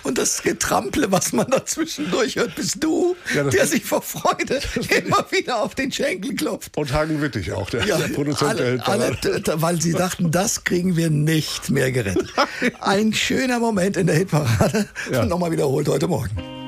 Und 0.03 0.17
das 0.17 0.41
Getrample, 0.41 1.11
was 1.11 1.31
man 1.31 1.47
da 1.49 1.63
zwischendurch 1.65 2.35
hört, 2.35 2.55
bist 2.55 2.83
du, 2.83 3.15
Ja, 3.35 3.43
der 3.43 3.67
sich 3.67 3.85
vor 3.85 4.01
Freude 4.01 4.59
immer 5.05 5.25
wieder 5.31 5.61
auf 5.61 5.75
den 5.75 5.91
Schenkel 5.91 6.35
klopft. 6.35 6.75
Und 6.75 6.91
Hagen 6.91 7.21
Wittig 7.21 7.51
auch, 7.51 7.69
der, 7.69 7.85
der 7.85 7.95
Produzent 8.09 8.59
der 8.59 8.65
alle, 8.87 9.05
Hitparade. 9.07 9.43
alle, 9.45 9.61
weil 9.61 9.81
sie 9.81 9.93
dachten, 9.93 10.31
das 10.31 10.63
kriegen 10.63 10.95
wir 10.95 11.09
nicht 11.09 11.69
mehr 11.69 11.91
gerettet. 11.91 12.33
Ein 12.79 13.13
schöner 13.13 13.59
Moment 13.59 13.95
in 13.95 14.07
der 14.07 14.15
Hitparade. 14.15 14.87
Ja. 15.11 15.25
Nochmal 15.25 15.51
wiederholt 15.51 15.87
heute 15.87 16.07
Morgen. 16.07 16.60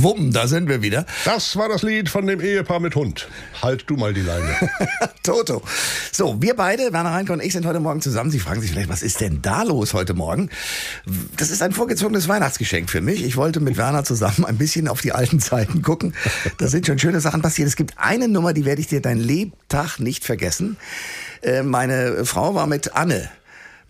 Wumm, 0.00 0.32
da 0.32 0.46
sind 0.46 0.68
wir 0.68 0.82
wieder. 0.82 1.06
Das 1.24 1.56
war 1.56 1.68
das 1.68 1.82
Lied 1.82 2.08
von 2.08 2.26
dem 2.26 2.40
Ehepaar 2.40 2.80
mit 2.80 2.94
Hund. 2.94 3.28
Halt 3.62 3.84
du 3.88 3.96
mal 3.96 4.14
die 4.14 4.20
Leine. 4.22 4.54
Toto. 5.22 5.62
So, 6.12 6.40
wir 6.40 6.54
beide, 6.54 6.92
Werner 6.92 7.10
Reinke 7.10 7.32
und 7.32 7.42
ich, 7.42 7.52
sind 7.52 7.66
heute 7.66 7.80
Morgen 7.80 8.00
zusammen. 8.00 8.30
Sie 8.30 8.38
fragen 8.40 8.60
sich 8.60 8.70
vielleicht, 8.70 8.88
was 8.88 9.02
ist 9.02 9.20
denn 9.20 9.42
da 9.42 9.62
los 9.62 9.94
heute 9.94 10.14
Morgen? 10.14 10.50
Das 11.36 11.50
ist 11.50 11.62
ein 11.62 11.72
vorgezogenes 11.72 12.28
Weihnachtsgeschenk 12.28 12.90
für 12.90 13.00
mich. 13.00 13.24
Ich 13.24 13.36
wollte 13.36 13.60
mit 13.60 13.76
Werner 13.76 14.04
zusammen 14.04 14.44
ein 14.44 14.58
bisschen 14.58 14.88
auf 14.88 15.00
die 15.00 15.12
alten 15.12 15.40
Zeiten 15.40 15.82
gucken. 15.82 16.14
Da 16.58 16.68
sind 16.68 16.86
schon 16.86 16.98
schöne 16.98 17.20
Sachen 17.20 17.42
passiert. 17.42 17.68
Es 17.68 17.76
gibt 17.76 17.94
eine 17.98 18.28
Nummer, 18.28 18.52
die 18.52 18.64
werde 18.64 18.80
ich 18.80 18.86
dir 18.88 19.00
dein 19.00 19.18
Lebtag 19.18 19.98
nicht 19.98 20.24
vergessen. 20.24 20.76
Äh, 21.42 21.62
Meine 21.62 22.24
Frau 22.24 22.54
war 22.54 22.66
mit 22.66 22.94
Anne 22.94 23.28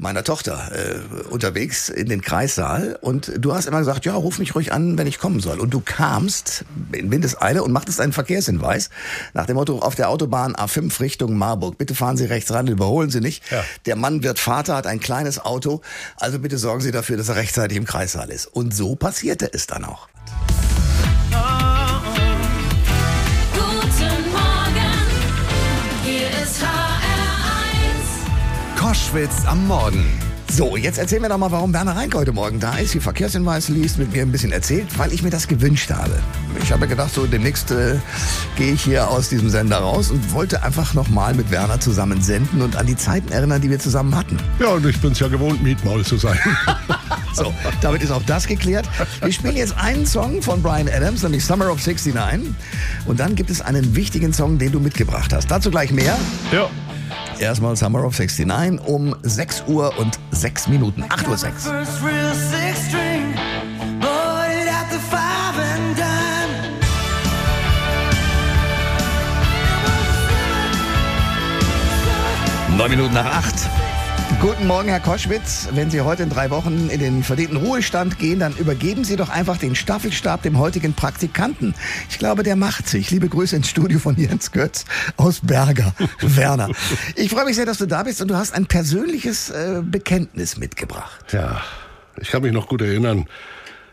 meiner 0.00 0.24
Tochter 0.24 0.70
äh, 0.72 1.28
unterwegs 1.28 1.88
in 1.88 2.08
den 2.08 2.22
Kreissaal 2.22 2.98
und 3.00 3.32
du 3.36 3.54
hast 3.54 3.66
immer 3.66 3.78
gesagt, 3.78 4.04
ja, 4.06 4.14
ruf 4.14 4.38
mich 4.38 4.54
ruhig 4.54 4.72
an, 4.72 4.96
wenn 4.96 5.06
ich 5.06 5.18
kommen 5.18 5.40
soll. 5.40 5.60
Und 5.60 5.70
du 5.70 5.80
kamst 5.80 6.64
in 6.92 7.10
Windeseile 7.10 7.62
und 7.62 7.70
machtest 7.70 8.00
einen 8.00 8.12
Verkehrshinweis 8.12 8.90
nach 9.34 9.46
dem 9.46 9.56
Motto 9.56 9.78
auf 9.78 9.94
der 9.94 10.08
Autobahn 10.08 10.56
A5 10.56 11.00
Richtung 11.00 11.36
Marburg. 11.36 11.76
Bitte 11.76 11.94
fahren 11.94 12.16
Sie 12.16 12.24
rechts 12.24 12.50
ran, 12.50 12.66
überholen 12.66 13.10
Sie 13.10 13.20
nicht. 13.20 13.42
Ja. 13.50 13.62
Der 13.86 13.96
Mann 13.96 14.22
wird 14.22 14.38
Vater, 14.38 14.76
hat 14.76 14.86
ein 14.86 15.00
kleines 15.00 15.38
Auto, 15.38 15.82
also 16.16 16.38
bitte 16.38 16.58
sorgen 16.58 16.80
Sie 16.80 16.92
dafür, 16.92 17.16
dass 17.16 17.28
er 17.28 17.36
rechtzeitig 17.36 17.76
im 17.76 17.84
Kreissaal 17.84 18.30
ist. 18.30 18.46
Und 18.46 18.74
so 18.74 18.96
passierte 18.96 19.50
es 19.52 19.66
dann 19.66 19.84
auch. 19.84 20.08
Guten 21.30 21.69
Koschwitz 28.90 29.44
am 29.46 29.68
Morgen. 29.68 30.04
So, 30.50 30.76
jetzt 30.76 30.98
erzähl 30.98 31.20
mir 31.20 31.28
doch 31.28 31.38
mal, 31.38 31.52
warum 31.52 31.72
Werner 31.72 31.94
Reinke 31.94 32.18
heute 32.18 32.32
Morgen 32.32 32.58
da 32.58 32.76
ist, 32.76 32.92
die 32.92 32.98
Verkehrshinweis 32.98 33.68
liest, 33.68 33.98
mit 33.98 34.12
mir 34.12 34.22
ein 34.22 34.32
bisschen 34.32 34.50
erzählt, 34.50 34.98
weil 34.98 35.12
ich 35.12 35.22
mir 35.22 35.30
das 35.30 35.46
gewünscht 35.46 35.92
habe. 35.92 36.18
Ich 36.60 36.72
habe 36.72 36.88
gedacht, 36.88 37.14
so 37.14 37.24
demnächst 37.24 37.70
äh, 37.70 37.98
gehe 38.56 38.72
ich 38.72 38.82
hier 38.82 39.08
aus 39.08 39.28
diesem 39.28 39.48
Sender 39.48 39.76
raus 39.76 40.10
und 40.10 40.32
wollte 40.32 40.64
einfach 40.64 40.92
nochmal 40.92 41.34
mit 41.34 41.52
Werner 41.52 41.78
zusammen 41.78 42.20
senden 42.20 42.62
und 42.62 42.74
an 42.74 42.84
die 42.84 42.96
Zeiten 42.96 43.30
erinnern, 43.30 43.60
die 43.60 43.70
wir 43.70 43.78
zusammen 43.78 44.12
hatten. 44.16 44.38
Ja, 44.58 44.70
und 44.70 44.84
ich 44.84 45.00
bin's 45.00 45.20
ja 45.20 45.28
gewohnt, 45.28 45.62
Mietmaul 45.62 46.04
zu 46.04 46.16
sein. 46.16 46.40
So, 47.32 47.54
damit 47.80 48.02
ist 48.02 48.10
auch 48.10 48.24
das 48.24 48.48
geklärt. 48.48 48.88
Wir 49.22 49.32
spielen 49.32 49.56
jetzt 49.56 49.76
einen 49.78 50.04
Song 50.04 50.42
von 50.42 50.60
Brian 50.62 50.88
Adams, 50.88 51.22
nämlich 51.22 51.44
Summer 51.44 51.70
of 51.70 51.78
69. 51.78 52.12
Und 53.06 53.20
dann 53.20 53.36
gibt 53.36 53.50
es 53.50 53.60
einen 53.60 53.94
wichtigen 53.94 54.32
Song, 54.32 54.58
den 54.58 54.72
du 54.72 54.80
mitgebracht 54.80 55.32
hast. 55.32 55.48
Dazu 55.48 55.70
gleich 55.70 55.92
mehr. 55.92 56.18
ja. 56.50 56.68
Erstmal 57.40 57.74
Summer 57.74 58.04
of 58.04 58.14
69 58.18 58.86
um 58.86 59.16
6 59.22 59.64
Uhr 59.66 59.98
und 59.98 60.18
6 60.30 60.68
Minuten. 60.68 61.06
8 61.08 61.26
Uhr 61.26 61.38
6. 61.38 61.64
First 61.64 62.02
real 62.02 62.34
six 62.34 62.86
string, 62.86 63.34
bought 63.98 64.50
it 64.50 64.68
at 64.68 64.90
the 64.90 64.98
five 64.98 65.58
and 65.58 65.96
dime. 65.96 66.76
Neun 72.76 72.90
Minuten 72.90 73.14
nach 73.14 73.24
acht. 73.24 73.70
Guten 74.40 74.66
Morgen, 74.66 74.88
Herr 74.88 75.00
Koschwitz. 75.00 75.68
Wenn 75.74 75.90
Sie 75.90 76.00
heute 76.00 76.22
in 76.22 76.30
drei 76.30 76.48
Wochen 76.48 76.88
in 76.88 76.98
den 76.98 77.22
verdienten 77.22 77.58
Ruhestand 77.58 78.18
gehen, 78.18 78.38
dann 78.38 78.56
übergeben 78.56 79.04
Sie 79.04 79.16
doch 79.16 79.28
einfach 79.28 79.58
den 79.58 79.74
Staffelstab 79.74 80.40
dem 80.40 80.58
heutigen 80.58 80.94
Praktikanten. 80.94 81.74
Ich 82.08 82.18
glaube, 82.18 82.42
der 82.42 82.56
macht 82.56 82.88
sich. 82.88 83.10
Liebe 83.10 83.28
Grüße 83.28 83.54
ins 83.54 83.68
Studio 83.68 83.98
von 83.98 84.16
Jens 84.16 84.50
Götz 84.50 84.86
aus 85.18 85.40
Berger. 85.42 85.94
Werner. 86.22 86.70
Ich 87.16 87.28
freue 87.28 87.44
mich 87.44 87.56
sehr, 87.56 87.66
dass 87.66 87.76
du 87.76 87.84
da 87.84 88.02
bist 88.02 88.22
und 88.22 88.28
du 88.28 88.36
hast 88.36 88.54
ein 88.54 88.64
persönliches 88.64 89.50
äh, 89.50 89.82
Bekenntnis 89.84 90.56
mitgebracht. 90.56 91.32
Ja, 91.32 91.60
ich 92.16 92.30
kann 92.30 92.40
mich 92.40 92.52
noch 92.52 92.66
gut 92.66 92.80
erinnern, 92.80 93.26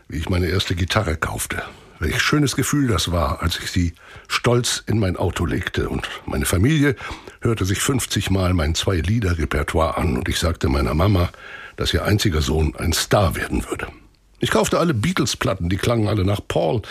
wie 0.08 0.16
ich 0.16 0.30
meine 0.30 0.46
erste 0.46 0.74
Gitarre 0.74 1.16
kaufte. 1.16 1.62
Welch 2.00 2.20
schönes 2.20 2.54
Gefühl 2.54 2.88
das 2.88 3.10
war, 3.10 3.42
als 3.42 3.58
ich 3.58 3.70
sie 3.70 3.94
stolz 4.28 4.84
in 4.86 4.98
mein 4.98 5.16
Auto 5.16 5.46
legte. 5.46 5.88
Und 5.88 6.08
meine 6.26 6.44
Familie 6.44 6.94
hörte 7.40 7.64
sich 7.64 7.80
50 7.80 8.30
Mal 8.30 8.54
mein 8.54 8.74
Zwei-Lieder-Repertoire 8.74 9.96
an 9.96 10.16
und 10.16 10.28
ich 10.28 10.38
sagte 10.38 10.68
meiner 10.68 10.94
Mama, 10.94 11.30
dass 11.76 11.92
ihr 11.92 12.04
einziger 12.04 12.40
Sohn 12.40 12.74
ein 12.76 12.92
Star 12.92 13.34
werden 13.36 13.64
würde. 13.68 13.88
Ich 14.40 14.50
kaufte 14.52 14.78
alle 14.78 14.94
Beatles-Platten, 14.94 15.68
die 15.68 15.76
klangen 15.76 16.06
alle 16.06 16.24
nach 16.24 16.40
Paul. 16.46 16.82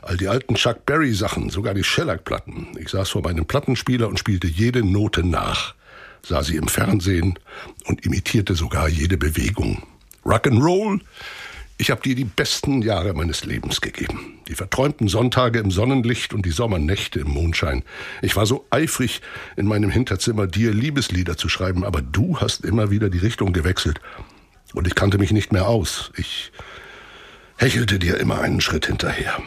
All 0.00 0.16
die 0.16 0.28
alten 0.28 0.54
Chuck 0.54 0.86
Berry-Sachen, 0.86 1.50
sogar 1.50 1.74
die 1.74 1.84
Shellac-Platten. 1.84 2.68
Ich 2.78 2.88
saß 2.88 3.10
vor 3.10 3.22
meinem 3.22 3.44
Plattenspieler 3.44 4.08
und 4.08 4.18
spielte 4.18 4.46
jede 4.46 4.82
Note 4.82 5.22
nach. 5.22 5.74
Sah 6.22 6.42
sie 6.42 6.56
im 6.56 6.68
Fernsehen 6.68 7.38
und 7.84 8.06
imitierte 8.06 8.54
sogar 8.54 8.88
jede 8.88 9.18
Bewegung. 9.18 9.82
Rock'n'Roll? 10.24 11.00
Ich 11.76 11.90
habe 11.90 12.02
dir 12.02 12.14
die 12.14 12.24
besten 12.24 12.82
Jahre 12.82 13.14
meines 13.14 13.44
Lebens 13.44 13.80
gegeben. 13.80 14.38
Die 14.46 14.54
verträumten 14.54 15.08
Sonntage 15.08 15.58
im 15.58 15.72
Sonnenlicht 15.72 16.32
und 16.32 16.46
die 16.46 16.52
Sommernächte 16.52 17.18
im 17.18 17.30
Mondschein. 17.30 17.82
Ich 18.22 18.36
war 18.36 18.46
so 18.46 18.64
eifrig, 18.70 19.22
in 19.56 19.66
meinem 19.66 19.90
Hinterzimmer 19.90 20.46
dir 20.46 20.72
Liebeslieder 20.72 21.36
zu 21.36 21.48
schreiben, 21.48 21.84
aber 21.84 22.00
du 22.00 22.38
hast 22.38 22.64
immer 22.64 22.90
wieder 22.90 23.10
die 23.10 23.18
Richtung 23.18 23.52
gewechselt. 23.52 24.00
Und 24.72 24.86
ich 24.86 24.94
kannte 24.94 25.18
mich 25.18 25.32
nicht 25.32 25.52
mehr 25.52 25.66
aus. 25.66 26.12
Ich 26.16 26.52
hechelte 27.56 27.98
dir 27.98 28.18
immer 28.18 28.40
einen 28.40 28.60
Schritt 28.60 28.86
hinterher. 28.86 29.42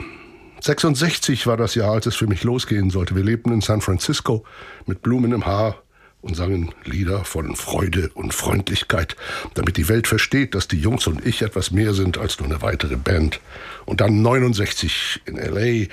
66 0.59 1.47
war 1.47 1.55
das 1.55 1.75
Jahr, 1.75 1.93
als 1.93 2.07
es 2.07 2.15
für 2.15 2.27
mich 2.27 2.43
losgehen 2.43 2.89
sollte. 2.89 3.15
Wir 3.15 3.23
lebten 3.23 3.53
in 3.53 3.61
San 3.61 3.79
Francisco 3.79 4.43
mit 4.85 5.01
Blumen 5.01 5.31
im 5.31 5.45
Haar 5.45 5.81
und 6.27 6.35
sangen 6.35 6.73
Lieder 6.83 7.23
von 7.23 7.55
Freude 7.55 8.11
und 8.13 8.33
Freundlichkeit, 8.33 9.15
damit 9.53 9.77
die 9.77 9.87
Welt 9.87 10.07
versteht, 10.07 10.55
dass 10.55 10.67
die 10.67 10.79
Jungs 10.79 11.07
und 11.07 11.25
ich 11.25 11.41
etwas 11.41 11.71
mehr 11.71 11.93
sind 11.93 12.17
als 12.17 12.39
nur 12.39 12.49
eine 12.49 12.61
weitere 12.61 12.97
Band. 12.97 13.39
Und 13.85 14.01
dann 14.01 14.21
69 14.21 15.21
in 15.25 15.37
LA. 15.37 15.87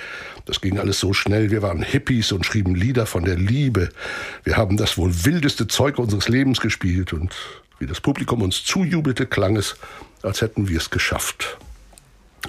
Das 0.45 0.59
ging 0.59 0.77
alles 0.77 0.99
so 0.99 1.13
schnell. 1.13 1.51
Wir 1.51 1.61
waren 1.61 1.81
Hippies 1.81 2.33
und 2.33 2.45
schrieben 2.45 2.75
Lieder 2.75 3.05
von 3.05 3.23
der 3.23 3.37
Liebe. 3.37 3.89
Wir 4.43 4.57
haben 4.57 4.77
das 4.77 4.97
wohl 4.97 5.25
wildeste 5.25 5.67
Zeug 5.67 5.97
unseres 5.97 6.27
Lebens 6.27 6.59
gespielt 6.59 7.13
und 7.13 7.33
wie 7.79 7.87
das 7.87 8.01
Publikum 8.01 8.41
uns 8.41 8.63
zujubelte, 8.63 9.25
klang 9.25 9.55
es, 9.55 9.75
als 10.21 10.41
hätten 10.41 10.67
wir 10.67 10.77
es 10.77 10.89
geschafft. 10.89 11.57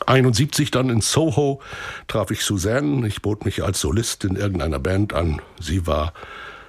71 0.06 0.70
dann 0.70 0.90
in 0.90 1.00
Soho 1.00 1.60
traf 2.06 2.30
ich 2.30 2.42
Suzanne. 2.42 3.06
Ich 3.06 3.22
bot 3.22 3.44
mich 3.44 3.62
als 3.62 3.80
Solist 3.80 4.24
in 4.24 4.36
irgendeiner 4.36 4.78
Band 4.78 5.14
an. 5.14 5.40
Sie 5.60 5.86
war 5.86 6.12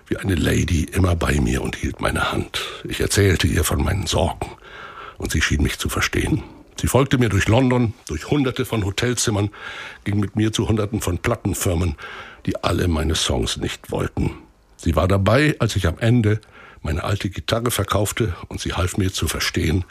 wie 0.08 0.18
eine 0.18 0.36
Lady 0.36 0.84
immer 0.84 1.16
bei 1.16 1.40
mir 1.40 1.62
und 1.62 1.76
hielt 1.76 2.02
meine 2.02 2.32
Hand. 2.32 2.62
Ich 2.88 3.00
erzählte 3.02 3.48
ihr 3.48 3.64
von 3.64 3.84
meinen 3.84 4.08
Sorgen 4.08 4.50
und 5.18 5.32
sie 5.32 5.42
schien 5.42 5.62
mich 5.62 5.80
zu 5.80 5.90
verstehen. 5.90 6.44
Sie 6.80 6.88
folgte 6.88 7.18
mir 7.18 7.30
durch 7.30 7.48
London, 7.48 7.94
durch 8.08 8.30
hunderte 8.30 8.64
von 8.64 8.86
Hotelzimmern, 8.86 9.50
ging 10.04 10.20
mit 10.20 10.36
mir 10.36 10.54
zu 10.54 10.68
hunderten 10.70 11.02
von 11.02 11.18
Plattenfirmen, 11.18 11.96
die 12.46 12.64
alle 12.64 12.88
meine 12.88 13.16
Songs 13.16 13.58
nicht 13.58 13.92
wollten. 13.92 14.32
Sie 14.78 14.96
war 14.96 15.08
dabei, 15.08 15.56
als 15.60 15.76
ich 15.76 15.88
am 15.88 15.98
Ende 15.98 16.40
meine 16.84 17.04
alte 17.04 17.30
Gitarre 17.30 17.72
verkaufte 17.72 18.36
und 18.48 18.62
sie 18.62 18.74
half 18.74 18.98
mir 18.98 19.12
zu 19.12 19.28
verstehen, 19.28 19.86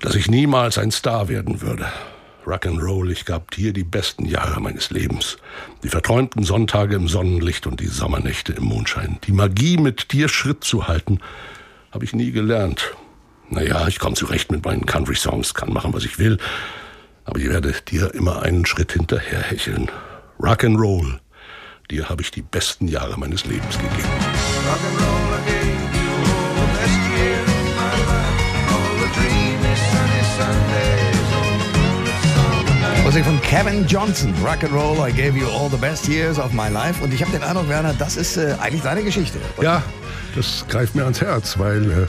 dass 0.00 0.14
ich 0.14 0.28
niemals 0.28 0.78
ein 0.78 0.90
Star 0.90 1.28
werden 1.28 1.60
würde. 1.60 1.86
Rock'n'Roll, 2.46 3.10
ich 3.10 3.24
gab 3.24 3.50
dir 3.50 3.72
die 3.72 3.82
besten 3.82 4.24
Jahre 4.24 4.60
meines 4.60 4.90
Lebens. 4.90 5.36
Die 5.82 5.88
verträumten 5.88 6.44
Sonntage 6.44 6.94
im 6.94 7.08
Sonnenlicht 7.08 7.66
und 7.66 7.80
die 7.80 7.88
Sommernächte 7.88 8.52
im 8.52 8.64
Mondschein. 8.64 9.18
Die 9.26 9.32
Magie, 9.32 9.76
mit 9.76 10.12
dir 10.12 10.28
Schritt 10.28 10.62
zu 10.62 10.86
halten, 10.86 11.18
habe 11.90 12.04
ich 12.04 12.14
nie 12.14 12.30
gelernt. 12.30 12.94
Naja, 13.50 13.88
ich 13.88 13.98
komme 13.98 14.14
zurecht 14.14 14.52
mit 14.52 14.64
meinen 14.64 14.86
Country-Songs, 14.86 15.54
kann 15.54 15.72
machen, 15.72 15.92
was 15.92 16.04
ich 16.04 16.20
will. 16.20 16.38
Aber 17.24 17.40
ich 17.40 17.48
werde 17.48 17.74
dir 17.88 18.14
immer 18.14 18.42
einen 18.42 18.64
Schritt 18.64 18.92
hinterher 18.92 19.40
hecheln. 19.40 19.90
Rock'n'Roll, 20.38 21.18
dir 21.90 22.08
habe 22.08 22.22
ich 22.22 22.30
die 22.30 22.42
besten 22.42 22.86
Jahre 22.86 23.18
meines 23.18 23.44
Lebens 23.44 23.76
gegeben. 23.76 24.08
Musik 33.16 33.32
von 33.32 33.40
Kevin 33.40 33.86
Johnson, 33.86 34.34
Rock'n'Roll, 34.44 35.08
I 35.08 35.10
gave 35.10 35.38
you 35.38 35.48
all 35.48 35.70
the 35.70 35.78
best 35.78 36.06
years 36.06 36.38
of 36.38 36.52
my 36.52 36.68
life. 36.68 37.02
Und 37.02 37.14
ich 37.14 37.22
habe 37.22 37.32
den 37.32 37.42
Eindruck, 37.42 37.66
Werner, 37.66 37.94
das 37.98 38.18
ist 38.18 38.36
äh, 38.36 38.54
eigentlich 38.60 38.82
deine 38.82 39.02
Geschichte. 39.02 39.38
Ja, 39.62 39.82
das 40.34 40.66
greift 40.68 40.94
mir 40.94 41.04
ans 41.04 41.22
Herz, 41.22 41.58
weil 41.58 41.90
äh, 41.90 42.06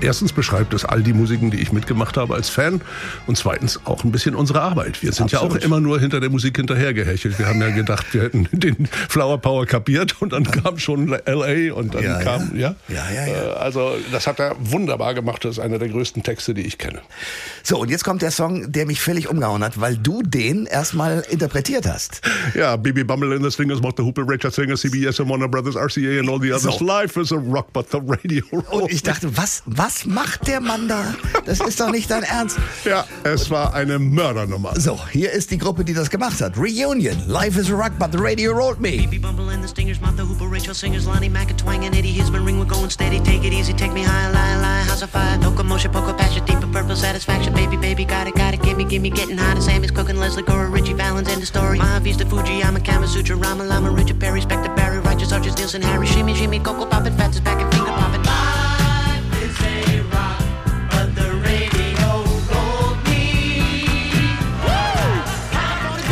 erstens 0.00 0.32
beschreibt 0.32 0.74
es 0.74 0.84
all 0.84 1.02
die 1.02 1.12
Musiken, 1.12 1.50
die 1.50 1.60
ich 1.60 1.72
mitgemacht 1.72 2.16
habe 2.16 2.34
als 2.34 2.48
Fan 2.48 2.80
und 3.26 3.36
zweitens 3.36 3.80
auch 3.84 4.04
ein 4.04 4.12
bisschen 4.12 4.34
unsere 4.34 4.60
Arbeit. 4.62 5.02
Wir 5.02 5.12
sind 5.12 5.30
ja 5.32 5.40
Absolut. 5.40 5.62
auch 5.62 5.64
immer 5.66 5.80
nur 5.80 5.98
hinter 6.00 6.20
der 6.20 6.30
Musik 6.30 6.56
hinterhergehechelt. 6.56 7.38
Wir 7.38 7.46
haben 7.46 7.60
ja 7.60 7.70
gedacht, 7.70 8.12
wir 8.12 8.22
hätten 8.22 8.48
den 8.52 8.86
Flower 9.08 9.38
Power 9.38 9.66
kapiert 9.66 10.20
und 10.20 10.32
dann 10.32 10.44
kam 10.44 10.78
schon 10.78 11.08
LA 11.08 11.72
und 11.74 11.94
dann 11.94 12.02
Ja, 12.04 12.18
ja. 12.18 12.22
kam, 12.22 12.56
ja. 12.56 12.74
Ja, 12.88 13.10
ja, 13.14 13.26
ja. 13.26 13.32
Äh, 13.52 13.52
Also 13.58 13.92
das 14.10 14.26
hat 14.26 14.38
er 14.40 14.54
wunderbar 14.58 15.14
gemacht. 15.14 15.44
Das 15.44 15.52
ist 15.52 15.58
einer 15.58 15.78
der 15.78 15.88
größten 15.88 16.22
Texte, 16.22 16.54
die 16.54 16.62
ich 16.62 16.78
kenne. 16.78 17.00
So, 17.62 17.78
und 17.78 17.90
jetzt 17.90 18.04
kommt 18.04 18.22
der 18.22 18.30
Song, 18.30 18.70
der 18.72 18.86
mich 18.86 19.00
völlig 19.00 19.28
umgehauen 19.28 19.62
hat, 19.64 19.80
weil 19.80 19.96
du 19.96 20.22
den 20.22 20.66
erstmal 20.66 21.24
interpretiert 21.30 21.86
hast. 21.86 22.20
Ja, 22.54 22.76
Bibi 22.76 23.04
Bumble 23.04 23.34
and 23.34 23.44
the 23.44 23.50
Swingers, 23.50 23.80
Martha 23.80 24.02
Hooper, 24.02 24.28
Richard 24.28 24.54
Singer, 24.54 24.76
CBS 24.76 25.20
and 25.20 25.28
Warner 25.28 25.48
Brothers, 25.48 25.76
RCA 25.76 26.20
and 26.20 26.28
all 26.28 26.40
the 26.40 26.52
others. 26.52 26.78
So. 26.78 26.84
Life 26.84 27.18
is 27.20 27.32
a 27.32 27.36
rock, 27.36 27.68
but 27.72 27.86
the 27.90 27.98
radio 28.04 28.44
rolls. 28.52 28.82
Und 28.82 28.92
ich 28.92 29.02
dachte, 29.02 29.36
was, 29.36 29.61
was 29.66 30.04
macht 30.04 30.46
der 30.48 30.60
Mann 30.60 30.88
da? 30.88 31.14
Das 31.44 31.60
ist 31.60 31.80
doch 31.80 31.90
nicht 31.90 32.10
dein 32.10 32.22
Ernst. 32.22 32.58
Ja, 32.84 33.04
es 33.22 33.48
war 33.48 33.74
eine 33.74 33.98
Mördernummer. 33.98 34.78
So, 34.78 34.98
hier 35.08 35.30
ist 35.30 35.50
die 35.52 35.58
Gruppe, 35.58 35.84
die 35.84 35.94
das 35.94 36.10
gemacht 36.10 36.40
hat. 36.40 36.56
Reunion. 36.56 37.16
Life 37.28 37.58
is 37.58 37.70
a 37.70 37.74
rock, 37.74 37.92
but 37.98 38.10
the 38.10 38.18
radio 38.18 38.52
rolled 38.52 38.80
me. 38.80 38.96
Baby 38.98 39.18
Bumble 39.18 39.50
and 39.50 39.62
the 39.62 39.68
Stingers, 39.68 40.00
Martha 40.00 40.24
Hooper, 40.24 40.48
Rachel 40.50 40.74
Singers, 40.74 41.06
Lonnie 41.06 41.28
Mack 41.28 41.50
and 41.50 41.58
Twang 41.58 41.84
and 41.84 41.94
Eddie 41.94 42.12
Hisman, 42.12 42.44
ring, 42.44 42.58
we're 42.58 42.64
going 42.64 42.90
steady, 42.90 43.20
take 43.20 43.44
it 43.44 43.52
easy, 43.52 43.72
take 43.72 43.92
me 43.92 44.02
high, 44.02 44.30
lie, 44.30 44.56
lie, 44.56 44.82
house 44.82 45.02
of 45.02 45.10
fire, 45.10 45.38
no 45.38 45.52
commotion, 45.52 45.92
poker 45.92 46.14
passion, 46.14 46.44
deeper 46.44 46.66
purple 46.66 46.96
satisfaction, 46.96 47.54
baby, 47.54 47.76
baby, 47.76 48.04
got 48.04 48.26
it, 48.26 48.34
got 48.34 48.54
it, 48.54 48.62
gimme, 48.62 48.84
gimme, 48.84 49.10
getting 49.10 49.38
hot, 49.38 49.62
Sammy's 49.62 49.92
cooking, 49.92 50.16
Leslie 50.16 50.42
Gore, 50.42 50.66
Richie 50.66 50.94
Valens, 50.94 51.28
end 51.28 51.40
the 51.40 51.46
story, 51.46 51.78
Mahavista, 51.78 52.28
Fuji, 52.28 52.64
I'm 52.64 52.76
a 52.76 52.80
Kama 52.80 53.06
Sutra, 53.06 53.36
Rama 53.36 53.64
Lama, 53.64 53.90
Richard 53.90 54.18
Perry, 54.18 54.40
Spectre 54.40 54.74
Barry, 54.74 54.98
Righteous 54.98 55.32
Arches, 55.32 55.56
Nielsen, 55.56 55.82
Harry, 55.82 56.06
Shimmy, 56.06 56.34
Shimmy, 56.34 56.58
Coco 56.58 56.84
Poppin', 56.86 57.16
Fats 57.16 57.36
is 57.36 57.40
back 57.40 57.60
and 57.60 57.72
finger 57.72 57.92
poppin'. 57.92 58.51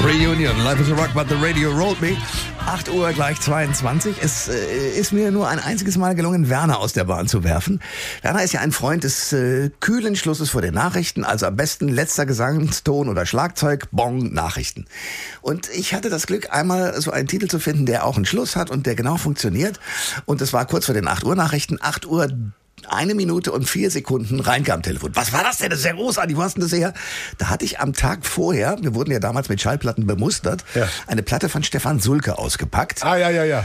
Reunion. 0.04 0.64
Life 0.64 0.80
is 0.80 0.90
a 0.90 0.94
rock, 0.94 1.10
but 1.14 1.28
the 1.28 1.36
radio 1.36 1.70
rolled 1.70 2.00
me. 2.00 2.16
8 2.66 2.88
Uhr 2.90 3.12
gleich 3.12 3.38
22. 3.40 4.16
Es 4.22 4.48
äh, 4.48 4.98
ist 4.98 5.12
mir 5.12 5.30
nur 5.30 5.48
ein 5.48 5.58
einziges 5.58 5.98
Mal 5.98 6.14
gelungen, 6.14 6.48
Werner 6.48 6.78
aus 6.78 6.94
der 6.94 7.04
Bahn 7.04 7.28
zu 7.28 7.44
werfen. 7.44 7.80
Werner 8.22 8.42
ist 8.42 8.52
ja 8.52 8.60
ein 8.60 8.72
Freund 8.72 9.04
des 9.04 9.32
äh, 9.32 9.70
kühlen 9.80 10.16
Schlusses 10.16 10.50
vor 10.50 10.62
den 10.62 10.72
Nachrichten, 10.72 11.24
also 11.24 11.46
am 11.46 11.56
besten 11.56 11.88
letzter 11.88 12.24
Gesangston 12.24 13.08
oder 13.08 13.26
Schlagzeug, 13.26 13.88
Bong, 13.92 14.32
Nachrichten. 14.32 14.86
Und 15.42 15.68
ich 15.70 15.92
hatte 15.92 16.08
das 16.08 16.26
Glück, 16.26 16.50
einmal 16.50 16.98
so 17.00 17.10
einen 17.10 17.28
Titel 17.28 17.48
zu 17.48 17.58
finden, 17.58 17.84
der 17.84 18.06
auch 18.06 18.16
einen 18.16 18.26
Schluss 18.26 18.56
hat 18.56 18.70
und 18.70 18.86
der 18.86 18.94
genau 18.94 19.18
funktioniert. 19.18 19.80
Und 20.24 20.40
das 20.40 20.52
war 20.52 20.64
kurz 20.66 20.86
vor 20.86 20.94
den 20.94 21.08
8 21.08 21.24
Uhr 21.24 21.36
Nachrichten, 21.36 21.78
8 21.80 22.06
Uhr 22.06 22.28
eine 22.88 23.14
Minute 23.14 23.52
und 23.52 23.68
vier 23.68 23.90
Sekunden 23.90 24.40
Reinke 24.40 24.72
am 24.74 24.82
Telefon. 24.82 25.10
Was 25.14 25.32
war 25.32 25.42
das 25.42 25.58
denn? 25.58 25.70
Das 25.70 25.80
ist 25.80 25.84
ja 25.84 25.92
großartig. 25.92 26.36
Wo 26.36 26.42
hast 26.42 26.56
du 26.56 26.60
denn 26.60 26.68
das 26.70 26.78
her? 26.78 26.94
Da 27.38 27.48
hatte 27.50 27.64
ich 27.64 27.80
am 27.80 27.92
Tag 27.92 28.24
vorher, 28.26 28.76
wir 28.80 28.94
wurden 28.94 29.10
ja 29.12 29.18
damals 29.20 29.48
mit 29.48 29.60
Schallplatten 29.60 30.06
bemustert, 30.06 30.64
Ja. 30.74 30.88
eine 31.06 31.22
Platte 31.22 31.48
von 31.48 31.62
Stefan 31.62 32.00
Sulke 32.00 32.38
ausgepackt 32.38 33.04
Ah, 33.04 33.16
ja, 33.16 33.30
ja, 33.30 33.44
ja. 33.44 33.64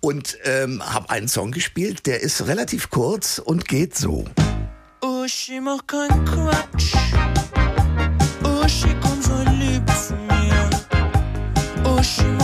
und 0.00 0.36
ähm, 0.44 0.82
habe 0.84 1.10
einen 1.10 1.28
Song 1.28 1.50
gespielt, 1.52 2.06
der 2.06 2.20
ist 2.22 2.46
relativ 2.46 2.90
kurz 2.90 3.38
und 3.38 3.66
geht 3.68 3.96
so. 3.96 4.24
Uschi, 5.02 5.60
mach 5.60 5.86
keinen 5.86 6.24
Quatsch. 6.24 6.94
Uschi, 8.64 8.94
komm, 9.02 9.22
sei 9.22 9.44
lieb 9.52 9.82
zu 9.90 10.14
mir. 10.14 10.70
Uschi, 11.90 12.22
mach 12.24 12.35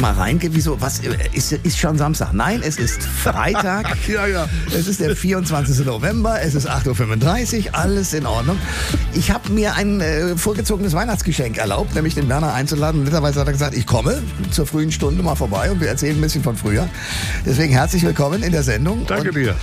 mal, 0.00 0.12
Reinke, 0.12 0.48
wieso? 0.52 0.80
Was 0.80 1.00
äh, 1.00 1.14
ist, 1.32 1.52
ist 1.52 1.78
schon 1.78 1.98
Samstag? 1.98 2.32
Nein, 2.32 2.62
es 2.64 2.76
ist 2.76 3.02
Freitag. 3.02 3.86
Ja, 4.10 4.26
ja. 4.26 4.48
Es 4.74 4.88
ist 4.88 5.00
der 5.00 5.14
24. 5.14 5.84
November, 5.84 6.40
es 6.42 6.54
ist 6.54 6.68
8.35 6.68 7.66
Uhr, 7.66 7.74
alles 7.74 8.12
in 8.12 8.26
Ordnung. 8.26 8.58
Ich 9.14 9.30
habe 9.30 9.52
mir 9.52 9.74
ein 9.74 10.00
äh, 10.00 10.36
vorgezogenes 10.36 10.94
Weihnachtsgeschenk 10.94 11.58
erlaubt, 11.58 11.94
nämlich 11.94 12.14
den 12.14 12.28
Werner 12.28 12.52
einzuladen. 12.54 13.04
Netterweise 13.04 13.38
hat 13.38 13.46
er 13.46 13.52
gesagt, 13.52 13.76
ich 13.76 13.86
komme 13.86 14.20
zur 14.50 14.66
frühen 14.66 14.90
Stunde 14.90 15.22
mal 15.22 15.36
vorbei 15.36 15.70
und 15.70 15.80
wir 15.80 15.88
erzählen 15.88 16.16
ein 16.16 16.20
bisschen 16.20 16.42
von 16.42 16.56
früher. 16.56 16.88
Deswegen 17.46 17.72
herzlich 17.72 18.02
willkommen 18.02 18.42
in 18.42 18.50
der 18.50 18.64
Sendung. 18.64 19.06
Danke 19.06 19.28
und 19.28 19.36
dir. 19.36 19.54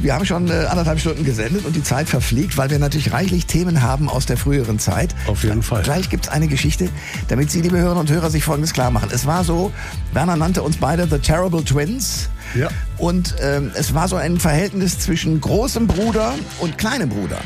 Wir 0.00 0.14
haben 0.14 0.24
schon 0.24 0.48
äh, 0.48 0.64
anderthalb 0.68 0.98
Stunden 0.98 1.24
gesendet 1.24 1.64
und 1.64 1.76
die 1.76 1.82
Zeit 1.82 2.08
verfliegt, 2.08 2.56
weil 2.56 2.70
wir 2.70 2.78
natürlich 2.78 3.12
reichlich 3.12 3.46
Themen 3.46 3.82
haben 3.82 4.08
aus 4.08 4.26
der 4.26 4.36
früheren 4.36 4.80
Zeit. 4.80 5.14
Auf 5.26 5.44
jeden 5.44 5.62
Fall. 5.62 5.82
Gleich 5.82 6.08
gibt's 6.08 6.28
eine 6.28 6.48
Geschichte, 6.48 6.88
damit 7.28 7.52
Sie, 7.52 7.60
liebe 7.60 7.78
Hörerinnen 7.78 8.00
und 8.00 8.10
Hörer, 8.10 8.30
sich 8.30 8.42
Folgendes 8.42 8.72
klar 8.72 8.90
machen. 8.90 9.10
Es 9.12 9.26
war 9.26 9.44
so, 9.44 9.70
Werner 10.12 10.36
nannte 10.36 10.62
uns 10.62 10.76
beide 10.76 11.06
The 11.08 11.18
Terrible 11.18 11.64
Twins. 11.64 12.28
Ja. 12.54 12.68
Und 12.98 13.34
ähm, 13.40 13.70
es 13.74 13.94
war 13.94 14.08
so 14.08 14.16
ein 14.16 14.38
Verhältnis 14.38 14.98
zwischen 14.98 15.40
großem 15.40 15.86
Bruder 15.86 16.34
und 16.60 16.76
kleinem 16.78 17.08
Bruder. 17.08 17.40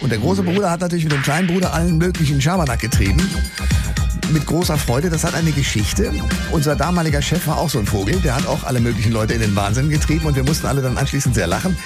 Und 0.00 0.10
der 0.10 0.18
große 0.18 0.42
Bruder 0.42 0.70
hat 0.70 0.80
natürlich 0.80 1.04
mit 1.04 1.12
dem 1.12 1.22
kleinen 1.22 1.46
Bruder 1.46 1.72
allen 1.72 1.98
möglichen 1.98 2.40
Schabernack 2.40 2.80
getrieben. 2.80 3.22
Mit 4.32 4.46
großer 4.46 4.76
Freude, 4.78 5.10
das 5.10 5.24
hat 5.24 5.34
eine 5.34 5.52
Geschichte. 5.52 6.12
Unser 6.50 6.76
damaliger 6.76 7.22
Chef 7.22 7.46
war 7.46 7.58
auch 7.58 7.68
so 7.68 7.78
ein 7.78 7.86
Vogel, 7.86 8.16
der 8.20 8.36
hat 8.36 8.46
auch 8.46 8.64
alle 8.64 8.80
möglichen 8.80 9.12
Leute 9.12 9.34
in 9.34 9.40
den 9.40 9.54
Wahnsinn 9.54 9.90
getrieben 9.90 10.26
und 10.26 10.36
wir 10.36 10.44
mussten 10.44 10.66
alle 10.66 10.82
dann 10.82 10.96
anschließend 10.96 11.34
sehr 11.34 11.46
lachen. 11.46 11.76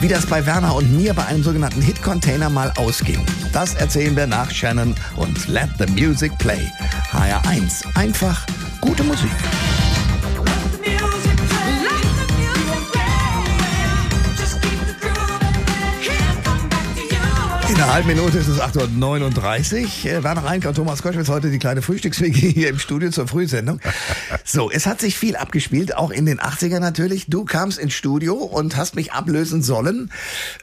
Wie 0.00 0.08
das 0.08 0.26
bei 0.26 0.44
Werner 0.44 0.74
und 0.74 0.96
mir 0.96 1.14
bei 1.14 1.24
einem 1.26 1.42
sogenannten 1.42 1.80
Hit-Container 1.80 2.50
mal 2.50 2.72
ausging, 2.76 3.24
das 3.52 3.74
erzählen 3.74 4.16
wir 4.16 4.26
nach 4.26 4.50
Shannon 4.50 4.94
und 5.16 5.48
Let 5.48 5.68
the 5.78 5.86
Music 5.86 6.36
Play. 6.38 6.66
HR1, 7.12 7.84
einfach 7.94 8.44
gute 8.80 9.04
Musik. 9.04 9.30
Einer 17.84 17.94
halben 17.94 18.08
Minute 18.08 18.38
ist 18.38 18.48
es 18.48 18.60
8.39 18.60 20.06
Uhr. 20.06 20.10
Äh, 20.10 20.24
Werner 20.24 20.44
Reinke 20.44 20.68
und 20.68 20.74
Thomas 20.74 21.02
Koschwitz 21.02 21.28
heute 21.28 21.50
die 21.50 21.58
kleine 21.58 21.82
Frühstückswege 21.82 22.38
hier 22.48 22.70
im 22.70 22.78
Studio 22.78 23.10
zur 23.10 23.28
Frühsendung. 23.28 23.78
So, 24.42 24.70
es 24.70 24.86
hat 24.86 25.02
sich 25.02 25.18
viel 25.18 25.36
abgespielt, 25.36 25.94
auch 25.94 26.10
in 26.10 26.24
den 26.24 26.40
80ern 26.40 26.78
natürlich. 26.80 27.26
Du 27.28 27.44
kamst 27.44 27.78
ins 27.78 27.92
Studio 27.92 28.36
und 28.36 28.78
hast 28.78 28.94
mich 28.94 29.12
ablösen 29.12 29.62
sollen 29.62 30.10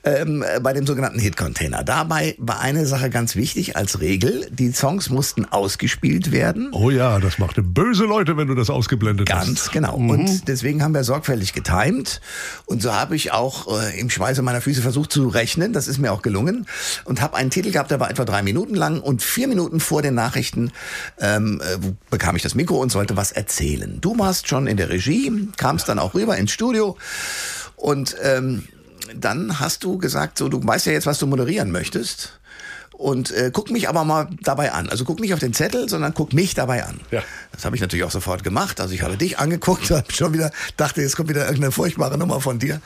ähm, 0.03 0.43
äh, 0.43 0.59
bei 0.61 0.73
dem 0.73 0.87
sogenannten 0.87 1.19
Hit-Container. 1.19 1.83
Dabei 1.83 2.35
war 2.39 2.59
eine 2.59 2.87
Sache 2.87 3.11
ganz 3.11 3.35
wichtig 3.35 3.77
als 3.77 3.99
Regel. 3.99 4.47
Die 4.49 4.71
Songs 4.71 5.11
mussten 5.11 5.45
ausgespielt 5.45 6.31
werden. 6.31 6.71
Oh 6.71 6.89
ja, 6.89 7.19
das 7.19 7.37
machte 7.37 7.61
böse 7.61 8.05
Leute, 8.05 8.35
wenn 8.35 8.47
du 8.47 8.55
das 8.55 8.71
ausgeblendet 8.71 9.31
hast. 9.31 9.45
Ganz 9.45 9.69
genau. 9.69 9.95
Und 9.95 10.47
deswegen 10.47 10.81
haben 10.81 10.95
wir 10.95 11.03
sorgfältig 11.03 11.53
getimt. 11.53 12.19
Und 12.65 12.81
so 12.81 12.91
habe 12.93 13.15
ich 13.15 13.31
auch 13.31 13.79
äh, 13.79 13.99
im 13.99 14.09
Schweiße 14.09 14.41
meiner 14.41 14.61
Füße 14.61 14.81
versucht 14.81 15.11
zu 15.11 15.27
rechnen. 15.27 15.71
Das 15.71 15.87
ist 15.87 15.99
mir 15.99 16.11
auch 16.11 16.23
gelungen. 16.23 16.65
Und 17.11 17.19
habe 17.21 17.35
einen 17.35 17.49
Titel 17.49 17.71
gehabt, 17.71 17.91
der 17.91 17.99
war 17.99 18.09
etwa 18.09 18.23
drei 18.23 18.41
Minuten 18.41 18.73
lang. 18.73 19.01
Und 19.01 19.21
vier 19.21 19.49
Minuten 19.49 19.81
vor 19.81 20.01
den 20.01 20.13
Nachrichten 20.13 20.71
ähm, 21.19 21.61
äh, 21.61 21.77
bekam 22.09 22.37
ich 22.37 22.41
das 22.41 22.55
Mikro 22.55 22.77
und 22.77 22.89
sollte 22.89 23.17
was 23.17 23.33
erzählen. 23.33 23.99
Du 23.99 24.17
warst 24.17 24.47
schon 24.47 24.65
in 24.65 24.77
der 24.77 24.87
Regie, 24.87 25.49
kamst 25.57 25.89
dann 25.89 25.99
auch 25.99 26.13
rüber 26.13 26.37
ins 26.37 26.53
Studio. 26.53 26.95
Und 27.75 28.15
ähm, 28.23 28.63
dann 29.13 29.59
hast 29.59 29.83
du 29.83 29.97
gesagt, 29.97 30.37
so 30.37 30.47
du 30.47 30.65
weißt 30.65 30.85
ja 30.85 30.93
jetzt, 30.93 31.05
was 31.05 31.19
du 31.19 31.27
moderieren 31.27 31.69
möchtest. 31.69 32.39
Und 32.93 33.31
äh, 33.31 33.51
guck 33.51 33.71
mich 33.71 33.89
aber 33.89 34.05
mal 34.05 34.29
dabei 34.41 34.71
an. 34.71 34.87
Also 34.87 35.03
guck 35.03 35.19
nicht 35.19 35.33
auf 35.33 35.39
den 35.39 35.51
Zettel, 35.51 35.89
sondern 35.89 36.13
guck 36.13 36.31
mich 36.31 36.53
dabei 36.53 36.85
an. 36.85 37.01
Ja. 37.11 37.23
Das 37.51 37.65
habe 37.65 37.75
ich 37.75 37.81
natürlich 37.81 38.05
auch 38.05 38.11
sofort 38.11 38.45
gemacht. 38.45 38.79
Also 38.79 38.93
ich 38.93 39.01
habe 39.01 39.17
dich 39.17 39.37
angeguckt, 39.37 39.91
habe 39.91 40.13
schon 40.13 40.31
wieder 40.31 40.49
dachte, 40.77 41.01
jetzt 41.01 41.17
kommt 41.17 41.27
wieder 41.27 41.41
irgendeine 41.41 41.73
furchtbare 41.73 42.17
Nummer 42.17 42.39
von 42.39 42.57
dir. 42.57 42.79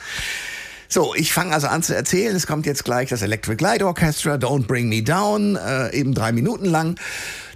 So, 0.88 1.14
ich 1.14 1.32
fange 1.32 1.54
also 1.54 1.66
an 1.66 1.82
zu 1.82 1.94
erzählen. 1.94 2.34
Es 2.34 2.46
kommt 2.46 2.66
jetzt 2.66 2.84
gleich 2.84 3.08
das 3.08 3.22
Electric 3.22 3.62
Light 3.62 3.82
Orchestra, 3.82 4.34
Don't 4.34 4.66
Bring 4.66 4.88
Me 4.88 5.02
Down, 5.02 5.56
äh, 5.56 5.94
eben 5.94 6.14
drei 6.14 6.32
Minuten 6.32 6.66
lang. 6.66 6.96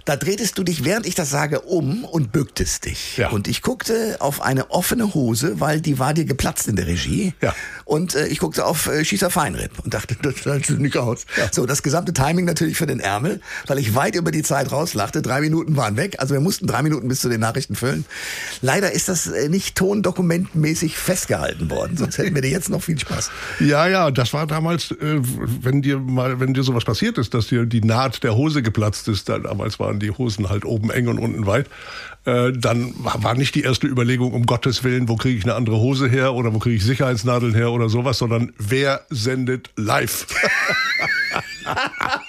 Da 0.05 0.15
drehtest 0.15 0.57
du 0.57 0.63
dich, 0.63 0.83
während 0.83 1.05
ich 1.05 1.15
das 1.15 1.29
sage, 1.29 1.61
um 1.61 2.03
und 2.03 2.31
bücktest 2.31 2.85
dich. 2.85 3.17
Ja. 3.17 3.29
Und 3.29 3.47
ich 3.47 3.61
guckte 3.61 4.17
auf 4.19 4.41
eine 4.41 4.71
offene 4.71 5.13
Hose, 5.13 5.59
weil 5.59 5.81
die 5.81 5.99
war 5.99 6.13
dir 6.13 6.25
geplatzt 6.25 6.67
in 6.67 6.75
der 6.75 6.87
Regie. 6.87 7.33
Ja. 7.41 7.53
Und 7.85 8.15
äh, 8.15 8.27
ich 8.27 8.39
guckte 8.39 8.65
auf 8.65 8.87
äh, 8.87 9.03
Schießer 9.05 9.29
Feinripp 9.29 9.79
und 9.83 9.93
dachte, 9.93 10.15
das 10.21 10.67
sieht 10.67 10.79
nicht 10.79 10.97
aus. 10.97 11.25
So, 11.51 11.65
das 11.65 11.83
gesamte 11.83 12.13
Timing 12.13 12.45
natürlich 12.45 12.77
für 12.77 12.87
den 12.87 12.99
Ärmel, 12.99 13.41
weil 13.67 13.79
ich 13.79 13.95
weit 13.95 14.15
über 14.15 14.31
die 14.31 14.43
Zeit 14.43 14.71
rauslachte. 14.71 15.21
Drei 15.21 15.41
Minuten 15.41 15.75
waren 15.75 15.97
weg. 15.97 16.15
Also 16.19 16.33
wir 16.33 16.41
mussten 16.41 16.67
drei 16.67 16.81
Minuten 16.81 17.07
bis 17.07 17.21
zu 17.21 17.29
den 17.29 17.41
Nachrichten 17.41 17.75
füllen. 17.75 18.05
Leider 18.61 18.91
ist 18.91 19.09
das 19.09 19.27
äh, 19.27 19.49
nicht 19.49 19.75
tondokumentmäßig 19.75 20.97
festgehalten 20.97 21.69
worden. 21.69 21.97
Sonst 21.97 22.17
hätten 22.17 22.35
wir 22.35 22.41
dir 22.41 22.51
jetzt 22.51 22.69
noch 22.69 22.81
viel 22.81 22.99
Spaß. 22.99 23.29
Ja, 23.59 23.87
ja, 23.87 24.11
das 24.11 24.33
war 24.33 24.47
damals, 24.47 24.91
äh, 24.91 25.19
wenn 25.21 25.81
dir 25.81 25.99
mal, 25.99 26.39
wenn 26.39 26.53
dir 26.53 26.63
sowas 26.63 26.85
passiert 26.85 27.17
ist, 27.17 27.33
dass 27.33 27.47
dir 27.47 27.65
die 27.65 27.81
Naht 27.81 28.23
der 28.23 28.35
Hose 28.35 28.61
geplatzt 28.61 29.07
ist, 29.07 29.29
dann, 29.29 29.43
damals 29.43 29.79
waren 29.91 29.99
die 29.99 30.11
Hosen 30.11 30.49
halt 30.49 30.63
oben 30.63 30.89
eng 30.89 31.07
und 31.09 31.19
unten 31.19 31.45
weit, 31.45 31.67
äh, 32.25 32.53
dann 32.53 32.93
war, 32.97 33.35
nicht 33.35 33.55
die 33.55 33.63
erste 33.63 33.87
Überlegung, 33.87 34.31
um 34.31 34.45
Gottes 34.45 34.83
Willen, 34.85 35.09
wo 35.09 35.17
kriege 35.17 35.37
ich 35.37 35.43
eine 35.43 35.55
andere 35.55 35.77
Hose 35.77 36.07
her 36.07 36.33
oder 36.33 36.53
wo 36.53 36.59
kriege 36.59 36.77
ich 36.77 36.85
Sicherheitsnadeln 36.85 37.53
her 37.53 37.71
oder 37.71 37.89
sowas, 37.89 38.17
sondern 38.17 38.53
wer 38.57 39.01
sendet 39.09 39.69
live? 39.75 40.27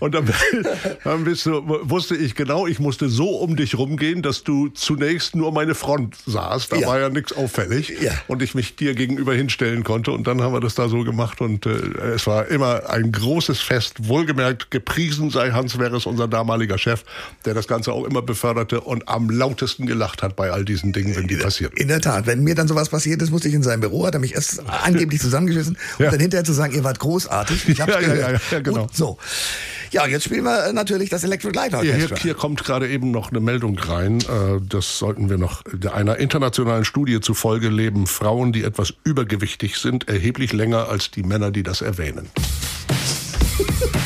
Und 0.00 0.14
dann, 0.14 0.28
dann 1.04 1.24
bist 1.24 1.46
du, 1.46 1.62
wusste 1.82 2.16
ich 2.16 2.34
genau, 2.34 2.66
ich 2.66 2.78
musste 2.78 3.08
so 3.08 3.28
um 3.36 3.56
dich 3.56 3.76
rumgehen, 3.76 4.22
dass 4.22 4.44
du 4.44 4.68
zunächst 4.68 5.34
nur 5.36 5.52
meine 5.52 5.74
Front 5.74 6.16
sahst. 6.26 6.72
Da 6.72 6.76
Ja. 6.76 6.88
war 6.88 7.00
ja 7.00 7.08
nichts 7.08 7.32
auffällig. 7.32 7.92
Ja. 8.00 8.12
Und 8.28 8.42
ich 8.42 8.54
mich 8.54 8.76
dir 8.76 8.94
gegenüber 8.94 9.34
hinstellen 9.34 9.84
konnte. 9.84 10.10
Und 10.12 10.26
dann 10.26 10.42
haben 10.42 10.52
wir 10.52 10.60
das 10.60 10.74
da 10.74 10.88
so 10.88 11.04
gemacht. 11.04 11.40
Und 11.40 11.66
äh, 11.66 11.70
es 12.14 12.26
war 12.26 12.46
immer 12.48 12.88
ein 12.90 13.12
großes 13.12 13.60
Fest. 13.60 13.94
Wohlgemerkt, 14.08 14.70
gepriesen 14.70 15.30
sei 15.30 15.50
Hans 15.50 15.78
Werres, 15.78 16.06
unser 16.06 16.28
damaliger 16.28 16.78
Chef, 16.78 17.04
der 17.44 17.54
das 17.54 17.66
Ganze 17.68 17.92
auch 17.92 18.04
immer 18.04 18.22
beförderte 18.22 18.80
und 18.80 19.08
am 19.08 19.30
lautesten 19.30 19.86
gelacht 19.86 20.22
hat 20.22 20.36
bei 20.36 20.50
all 20.50 20.64
diesen 20.64 20.92
Dingen, 20.92 21.16
wenn 21.16 21.26
die 21.26 21.36
passieren. 21.36 21.72
In 21.76 21.88
der 21.88 22.00
Tat, 22.00 22.26
wenn 22.26 22.42
mir 22.44 22.54
dann 22.54 22.68
sowas 22.68 22.88
passiert 22.88 23.20
ist, 23.22 23.30
musste 23.30 23.48
ich 23.48 23.54
in 23.54 23.62
sein 23.62 23.80
Büro, 23.80 24.06
hat 24.06 24.14
er 24.14 24.20
mich 24.20 24.34
erst 24.34 24.62
angeblich 24.68 25.20
zusammengeschissen 25.20 25.76
und 25.98 26.04
Ja. 26.04 26.10
dann 26.10 26.20
hinterher 26.20 26.44
zu 26.44 26.52
sagen, 26.52 26.74
ihr 26.74 26.84
wart 26.84 26.98
großartig. 26.98 27.68
Ich 27.68 27.80
hab's 27.80 27.92
Ja, 27.92 28.00
ja, 28.00 28.06
gehört. 28.08 28.20
ja, 28.20 28.32
ja, 28.32 28.40
ja, 28.52 28.60
genau. 28.60 28.82
Gut, 28.86 28.96
so. 28.96 29.18
Ja, 29.90 30.06
jetzt 30.06 30.24
spielen 30.24 30.44
wir 30.44 30.66
äh, 30.66 30.72
natürlich 30.72 31.08
das 31.10 31.24
Electric 31.24 31.54
Light 31.56 31.70
Hier, 31.70 31.82
hier, 31.82 31.92
Orchestra. 31.94 32.18
hier 32.18 32.34
kommt 32.34 32.62
gerade 32.64 32.88
eben 32.88 33.10
noch 33.10 33.30
eine 33.30 33.40
Meldung 33.40 33.78
rein. 33.78 34.18
Äh, 34.20 34.60
Das 34.68 34.98
sollten 34.98 35.30
wir 35.30 35.38
noch. 35.38 35.62
Einer 35.92 36.16
internationalen 36.18 36.84
Studie 36.84 37.20
zufolge 37.20 37.68
leben 37.68 38.06
Frauen, 38.06 38.52
die 38.52 38.64
etwas 38.64 38.92
übergewichtig 39.04 39.78
sind, 39.78 40.08
erheblich 40.08 40.52
länger 40.52 40.88
als 40.88 41.10
die 41.10 41.22
Männer, 41.22 41.50
die 41.50 41.62
das 41.62 41.80
erwähnen. 41.82 42.28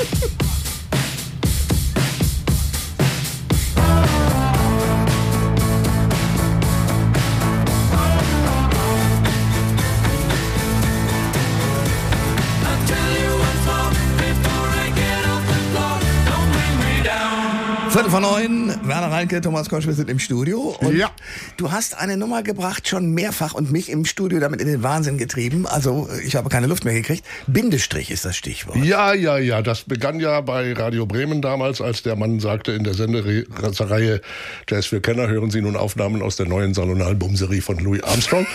von 18.12 18.20
neun, 18.22 18.68
Werner 18.86 19.10
Reinke, 19.10 19.40
Thomas 19.40 19.70
Koschwitz 19.70 19.96
sind 19.96 20.10
im 20.10 20.18
Studio. 20.18 20.76
Und 20.80 20.94
Ja. 20.94 21.10
du 21.56 21.72
hast 21.72 21.96
eine 21.96 22.18
Nummer 22.18 22.42
gebracht, 22.42 22.86
schon 22.86 23.10
mehrfach 23.14 23.54
und 23.54 23.72
mich 23.72 23.88
im 23.88 24.04
Studio 24.04 24.38
damit 24.38 24.60
in 24.60 24.66
den 24.66 24.82
Wahnsinn 24.82 25.16
getrieben. 25.16 25.66
Also 25.66 26.10
ich 26.22 26.36
habe 26.36 26.50
keine 26.50 26.66
Luft 26.66 26.84
mehr 26.84 26.92
gekriegt. 26.92 27.24
Bindestrich 27.46 28.10
ist 28.10 28.26
das 28.26 28.36
Stichwort. 28.36 28.76
Ja, 28.84 29.14
ja, 29.14 29.38
ja. 29.38 29.62
Das 29.62 29.84
begann 29.84 30.20
ja 30.20 30.42
bei 30.42 30.74
Radio 30.74 31.06
Bremen 31.06 31.40
damals, 31.40 31.80
als 31.80 32.02
der 32.02 32.14
Mann 32.16 32.38
sagte 32.38 32.72
in 32.72 32.84
der 32.84 32.92
Sendereihe 32.92 34.20
Jazz 34.68 34.86
für 34.86 35.00
Kenner 35.00 35.28
hören 35.28 35.50
Sie 35.50 35.62
nun 35.62 35.74
Aufnahmen 35.76 36.20
aus 36.20 36.36
der 36.36 36.44
neuen 36.46 36.74
Salonalbumserie 36.74 37.62
von 37.62 37.78
Louis 37.78 38.02
Armstrong. 38.02 38.46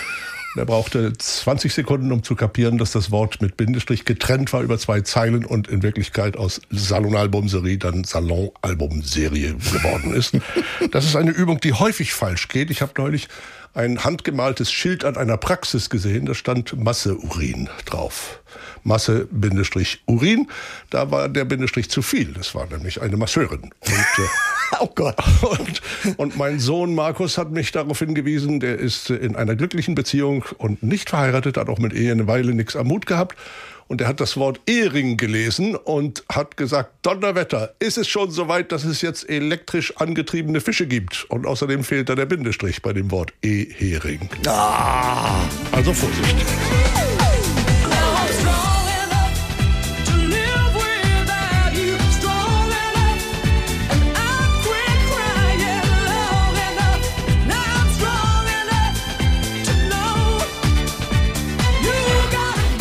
Er 0.58 0.66
brauchte 0.66 1.14
20 1.14 1.74
Sekunden, 1.74 2.12
um 2.12 2.24
zu 2.24 2.36
kapieren, 2.36 2.78
dass 2.78 2.91
das 2.91 3.12
Wort 3.12 3.41
mit 3.41 3.58
Bindestrich 3.58 4.05
getrennt 4.05 4.53
war 4.53 4.62
über 4.62 4.78
zwei 4.78 5.01
Zeilen 5.01 5.45
und 5.45 5.68
in 5.68 5.84
Wirklichkeit 5.84 6.38
aus 6.38 6.62
Salonalbumserie 6.70 7.78
dann 7.78 8.03
Salonalbumserie 8.03 9.55
geworden 9.55 10.14
ist. 10.14 10.38
Das 10.91 11.05
ist 11.05 11.16
eine 11.16 11.32
Übung, 11.32 11.60
die 11.60 11.74
häufig 11.74 12.14
falsch 12.14 12.47
geht. 12.47 12.70
Ich 12.72 12.82
habe 12.82 12.93
neulich 12.97 13.28
ein 13.74 14.03
handgemaltes 14.03 14.72
Schild 14.72 15.05
an 15.05 15.18
einer 15.18 15.38
Praxis 15.38 15.89
gesehen, 15.89 16.26
da 16.26 16.34
stand 16.34 16.78
Masse-Urin 16.82 17.70
drauf. 17.86 18.41
Masse-Urin, 18.84 20.47
da 20.89 21.11
war 21.11 21.30
der 21.30 21.45
Bindestrich 21.45 21.89
zu 21.89 22.01
viel. 22.01 22.34
Das 22.34 22.55
war 22.55 22.65
nämlich 22.68 23.01
eine 23.01 23.18
Masseurin. 23.18 23.61
Und, 23.61 23.74
äh, 23.91 24.28
Oh 24.80 24.89
Gott. 24.93 25.15
und, 25.41 25.82
und 26.18 26.38
mein 26.38 26.59
Sohn 26.59 26.93
Markus 26.93 27.38
hat 27.38 27.51
mich 27.51 27.72
darauf 27.72 27.99
hingewiesen, 27.99 28.59
der 28.59 28.78
ist 28.78 29.09
in 29.09 29.36
einer 29.36 29.55
glücklichen 29.55 29.95
Beziehung 29.95 30.43
und 30.57 30.84
nicht 30.84 31.09
verheiratet, 31.09 31.57
hat 31.57 31.70
auch 31.70 31.80
mit 31.80 31.93
Ehe 31.93 32.11
eine 32.11 32.28
Weile 32.28 32.53
nichts 32.53 32.76
am 32.76 32.88
Mut 32.88 33.05
gehabt. 33.05 33.38
Und 33.88 34.02
er 34.02 34.08
hat 34.08 34.20
das 34.20 34.38
Wort 34.38 34.60
Ehering 34.68 35.18
gelesen 35.18 35.76
und 35.76 36.24
hat 36.30 36.58
gesagt, 36.58 36.92
Donnerwetter, 37.04 37.74
ist 37.80 37.98
es 37.98 38.08
schon 38.08 38.32
so 38.32 38.48
weit, 38.48 38.72
dass 38.72 38.84
es 38.84 39.02
jetzt 39.02 39.30
elektrisch 39.30 39.96
angetriebene 39.98 40.62
Fische 40.62 40.88
gibt? 40.88 41.26
Und 41.30 41.46
außerdem 41.46 41.84
fehlt 41.84 42.10
da 42.10 42.16
der 42.16 42.26
Bindestrich 42.26 42.82
bei 42.82 42.94
dem 42.94 43.12
Wort 43.12 43.34
E-Hering. 43.42 44.30
Also 45.72 45.94
Vorsicht. 45.94 46.36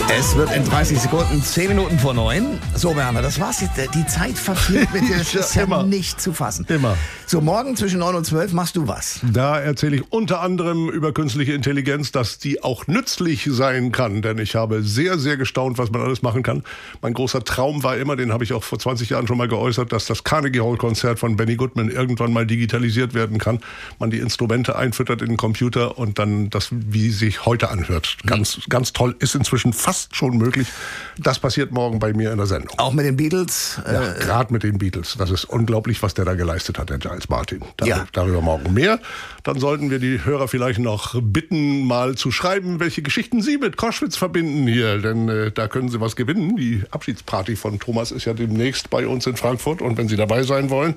Es 0.09 0.37
wird 0.37 0.55
in 0.55 0.65
30 0.65 1.01
Sekunden 1.01 1.43
10 1.43 1.69
Minuten 1.69 1.99
vor 1.99 2.15
9. 2.15 2.61
So, 2.77 2.95
Werner, 2.95 3.23
das 3.23 3.41
war's 3.41 3.61
jetzt. 3.61 3.77
Die 3.93 4.07
Zeit 4.07 4.39
verfliegt 4.39 4.95
mit 4.95 5.03
dir. 5.03 5.17
Das 5.17 5.35
ist 5.35 5.55
ja 5.57 5.65
immer. 5.65 5.83
nicht 5.83 6.21
zu 6.21 6.33
fassen. 6.33 6.65
Immer. 6.69 6.97
So, 7.27 7.41
morgen 7.41 7.75
zwischen 7.77 7.99
9 7.99 8.15
und 8.15 8.25
12 8.25 8.53
machst 8.53 8.77
du 8.77 8.87
was? 8.87 9.19
Da 9.33 9.59
erzähle 9.59 9.97
ich 9.97 10.13
unter 10.13 10.41
anderem 10.41 10.89
über 10.89 11.13
künstliche 11.13 11.53
Intelligenz, 11.53 12.13
dass 12.13 12.39
die 12.39 12.63
auch 12.63 12.87
nützlich 12.87 13.49
sein 13.51 13.91
kann. 13.91 14.23
Denn 14.23 14.39
ich 14.39 14.55
habe 14.55 14.85
sehr, 14.85 15.19
sehr 15.19 15.37
gestaunt, 15.37 15.77
was 15.77 15.91
man 15.91 16.03
alles 16.03 16.23
machen 16.23 16.45
kann. 16.45 16.63
Mein 17.03 17.13
großer 17.13 17.43
Traum 17.43 17.83
war 17.83 17.97
immer, 17.97 18.15
den 18.15 18.33
habe 18.33 18.45
ich 18.45 18.53
auch 18.53 18.63
vor 18.63 18.79
20 18.79 19.11
Jahren 19.11 19.27
schon 19.27 19.37
mal 19.37 19.49
geäußert, 19.49 19.93
dass 19.93 20.07
das 20.07 20.23
Carnegie 20.23 20.61
Hall 20.61 20.77
Konzert 20.77 21.19
von 21.19 21.37
Benny 21.37 21.57
Goodman 21.57 21.91
irgendwann 21.91 22.33
mal 22.33 22.47
digitalisiert 22.47 23.13
werden 23.13 23.39
kann. 23.39 23.59
Man 23.99 24.11
die 24.11 24.19
Instrumente 24.19 24.77
einfüttert 24.77 25.21
in 25.21 25.29
den 25.29 25.37
Computer 25.37 25.99
und 25.99 26.21
dann 26.21 26.49
das, 26.51 26.69
wie 26.71 27.11
sich 27.11 27.45
heute 27.45 27.71
anhört. 27.71 28.17
Ganz, 28.25 28.61
ganz 28.69 28.93
toll. 28.93 29.17
Ist 29.19 29.35
inzwischen 29.35 29.73
fast 29.73 29.96
schon 30.13 30.37
möglich. 30.39 30.69
Das 31.19 31.39
passiert 31.39 31.73
morgen 31.73 31.99
bei 31.99 32.13
mir 32.13 32.31
in 32.33 32.37
der 32.39 32.47
Sendung. 32.47 32.79
Auch 32.79 32.93
mit 32.93 33.05
den 33.07 33.17
Beatles? 33.17 33.81
Ja, 33.87 34.13
Äh, 34.13 34.19
gerade 34.21 34.53
mit 34.53 34.63
den 34.63 34.79
Beatles. 34.79 35.17
Das 35.19 35.31
ist 35.31 35.45
unglaublich, 35.45 36.03
was 36.03 36.15
der 36.15 36.25
da 36.25 36.35
geleistet 36.35 36.79
hat, 36.79 36.91
der 36.91 36.99
Giles 36.99 37.29
Martin. 37.29 37.61
Dar 37.77 37.89
Ja. 37.89 38.07
Darüber 38.13 38.41
morgen 38.41 38.73
mehr. 38.75 38.99
Dann 39.45 39.59
sollten 39.61 39.91
wir 39.91 39.99
die 39.99 40.25
Hörer 40.25 40.49
vielleicht 40.49 40.79
noch 40.79 41.15
bitten, 41.23 41.85
mal 41.87 42.17
zu 42.17 42.31
schreiben, 42.31 42.81
welche 42.81 43.03
Geschichten 43.03 43.41
Sie 43.43 43.59
mit 43.59 43.77
Koschwitz 43.77 44.17
verbinden 44.17 44.67
hier. 44.67 44.99
Denn 44.99 45.29
äh, 45.29 45.51
da 45.53 45.69
können 45.69 45.89
Sie 45.89 46.01
was 46.01 46.17
gewinnen. 46.17 46.57
Die 46.57 46.83
Abschiedsparty 46.91 47.57
von 47.57 47.79
Thomas 47.79 48.11
ist 48.11 48.25
ja 48.25 48.35
demnächst 48.35 48.91
bei 48.91 49.07
uns 49.07 49.27
in 49.27 49.37
Frankfurt. 49.37 49.81
Und 49.83 49.97
wenn 49.97 50.09
Sie 50.09 50.17
dabei 50.17 50.43
sein 50.43 50.71
wollen, 50.71 50.95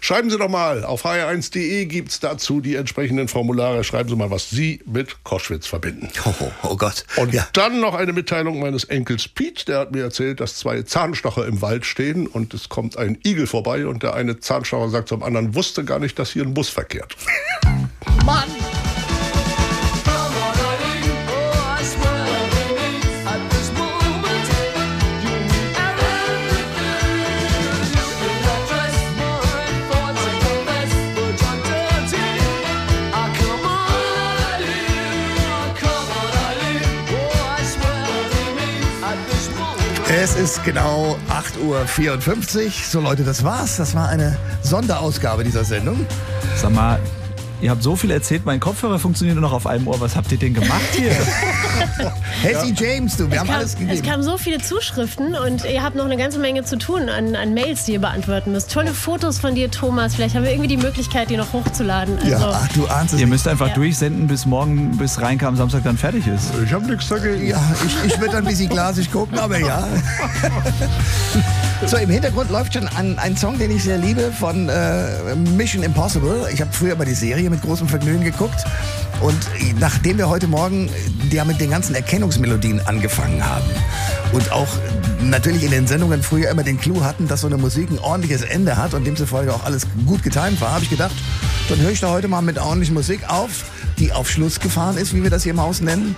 schreiben 0.00 0.30
Sie 0.30 0.36
doch 0.38 0.48
mal. 0.48 0.84
Auf 0.84 1.04
hr1.de 1.04 1.86
gibt's 1.86 2.20
dazu 2.20 2.60
die 2.60 2.74
entsprechenden 2.74 3.28
Formulare. 3.28 3.84
Schreiben 3.84 4.08
Sie 4.08 4.16
mal, 4.16 4.30
was 4.30 4.50
Sie 4.50 4.80
mit 4.84 5.22
Koschwitz 5.24 5.66
verbinden. 5.66 6.08
oh, 6.24 6.34
oh, 6.40 6.50
oh 6.62 6.76
Gott. 6.76 7.04
Und 7.16 7.32
ja. 7.32 7.46
dann 7.52 7.80
noch 7.80 7.94
eine 7.94 8.12
Mitteilung 8.12 8.41
meines 8.50 8.84
Enkels 8.84 9.28
Pete. 9.28 9.64
Der 9.66 9.78
hat 9.78 9.92
mir 9.92 10.02
erzählt, 10.02 10.40
dass 10.40 10.56
zwei 10.56 10.82
Zahnstocher 10.82 11.46
im 11.46 11.62
Wald 11.62 11.86
stehen 11.86 12.26
und 12.26 12.54
es 12.54 12.68
kommt 12.68 12.96
ein 12.96 13.18
Igel 13.24 13.46
vorbei 13.46 13.86
und 13.86 14.02
der 14.02 14.14
eine 14.14 14.40
Zahnstocher 14.40 14.88
sagt 14.90 15.08
zum 15.08 15.22
anderen, 15.22 15.54
wusste 15.54 15.84
gar 15.84 15.98
nicht, 15.98 16.18
dass 16.18 16.30
hier 16.30 16.42
ein 16.42 16.54
Bus 16.54 16.68
verkehrt. 16.68 17.16
Es 40.24 40.36
ist 40.36 40.62
genau 40.62 41.18
8.54 41.30 42.64
Uhr. 42.64 42.70
So 42.88 43.00
Leute, 43.00 43.24
das 43.24 43.42
war's. 43.42 43.78
Das 43.78 43.92
war 43.96 44.08
eine 44.08 44.38
Sonderausgabe 44.62 45.42
dieser 45.42 45.64
Sendung. 45.64 46.06
Sag 46.54 46.70
mal, 46.72 47.00
ihr 47.62 47.70
habt 47.70 47.82
so 47.82 47.96
viel 47.96 48.10
erzählt, 48.10 48.44
mein 48.44 48.60
Kopfhörer 48.60 48.98
funktioniert 48.98 49.36
nur 49.36 49.42
noch 49.48 49.52
auf 49.54 49.66
einem 49.66 49.86
Ohr. 49.88 50.00
Was 50.00 50.16
habt 50.16 50.30
ihr 50.32 50.38
denn 50.38 50.52
gemacht 50.54 50.80
hier? 50.96 51.12
Hessie 52.42 52.74
James, 52.76 53.16
du, 53.16 53.30
wir 53.30 53.38
haben 53.40 53.46
kam, 53.46 53.56
alles 53.56 53.72
es 53.74 53.78
gegeben. 53.78 54.02
kamen 54.02 54.22
so 54.22 54.36
viele 54.36 54.58
Zuschriften 54.58 55.34
und 55.34 55.64
ihr 55.64 55.82
habt 55.82 55.94
noch 55.96 56.04
eine 56.04 56.16
ganze 56.16 56.38
Menge 56.38 56.64
zu 56.64 56.76
tun 56.76 57.08
an, 57.08 57.36
an 57.36 57.54
Mails, 57.54 57.84
die 57.84 57.92
ihr 57.92 58.00
beantworten 58.00 58.52
müsst. 58.52 58.70
Tolle 58.72 58.92
Fotos 58.92 59.38
von 59.38 59.54
dir, 59.54 59.70
Thomas. 59.70 60.14
Vielleicht 60.16 60.34
haben 60.34 60.42
wir 60.44 60.50
irgendwie 60.50 60.68
die 60.68 60.76
Möglichkeit, 60.76 61.30
die 61.30 61.36
noch 61.36 61.52
hochzuladen. 61.52 62.16
Also, 62.18 62.30
Ja, 62.30 62.38
ach, 62.64 62.68
du 62.74 62.86
ahnst 62.88 63.14
es 63.14 63.20
ihr 63.20 63.26
nicht. 63.26 63.32
müsst 63.32 63.48
einfach 63.48 63.68
Ja. 63.68 63.74
durchsenden, 63.74 64.26
bis 64.26 64.44
morgen, 64.46 64.96
bis 64.96 65.20
Reinke 65.20 65.46
am 65.46 65.56
Samstag 65.56 65.84
dann 65.84 65.96
fertig 65.96 66.26
ist. 66.26 66.50
Ich 66.64 66.72
habe 66.72 66.86
nichts 66.86 67.08
dagegen. 67.08 67.46
Ja, 67.48 67.62
ich, 67.86 68.12
ich 68.12 68.20
würde 68.20 68.36
ein 68.38 68.44
bisschen 68.44 68.68
glasig 68.68 69.10
gucken, 69.12 69.38
aber 69.38 69.58
ja. 69.58 69.86
So, 71.86 71.96
im 71.96 72.10
Hintergrund 72.10 72.48
läuft 72.50 72.74
schon 72.74 72.86
ein, 72.88 73.18
ein 73.18 73.36
Song, 73.36 73.58
den 73.58 73.72
ich 73.72 73.82
sehr 73.82 73.98
liebe, 73.98 74.30
von 74.38 74.68
äh, 74.68 75.34
Mission 75.56 75.82
Impossible. 75.82 76.46
Ich 76.52 76.60
habe 76.60 76.72
früher 76.72 76.94
mal 76.94 77.04
die 77.04 77.14
Serie 77.14 77.50
mit 77.52 77.62
großem 77.62 77.88
Vergnügen 77.88 78.24
geguckt. 78.24 78.64
Und 79.20 79.38
nachdem 79.78 80.18
wir 80.18 80.28
heute 80.28 80.48
Morgen 80.48 80.90
ja 81.30 81.44
mit 81.44 81.60
den 81.60 81.70
ganzen 81.70 81.94
Erkennungsmelodien 81.94 82.80
angefangen 82.86 83.46
haben 83.46 83.70
und 84.32 84.50
auch 84.50 84.68
natürlich 85.20 85.62
in 85.62 85.70
den 85.70 85.86
Sendungen 85.86 86.22
früher 86.22 86.50
immer 86.50 86.64
den 86.64 86.80
Clou 86.80 87.04
hatten, 87.04 87.28
dass 87.28 87.42
so 87.42 87.46
eine 87.46 87.56
Musik 87.56 87.90
ein 87.90 88.00
ordentliches 88.00 88.42
Ende 88.42 88.76
hat 88.76 88.94
und 88.94 89.06
demzufolge 89.06 89.54
auch 89.54 89.64
alles 89.64 89.86
gut 90.06 90.24
getimt 90.24 90.60
war, 90.60 90.72
habe 90.72 90.82
ich 90.82 90.90
gedacht, 90.90 91.14
dann 91.68 91.78
höre 91.80 91.90
ich 91.90 92.00
da 92.00 92.10
heute 92.10 92.26
mal 92.26 92.42
mit 92.42 92.58
ordentlicher 92.58 92.94
Musik 92.94 93.20
auf, 93.28 93.66
die 93.98 94.12
auf 94.12 94.28
Schluss 94.28 94.58
gefahren 94.58 94.96
ist, 94.96 95.14
wie 95.14 95.22
wir 95.22 95.30
das 95.30 95.44
hier 95.44 95.52
im 95.52 95.60
Haus 95.60 95.80
nennen. 95.80 96.16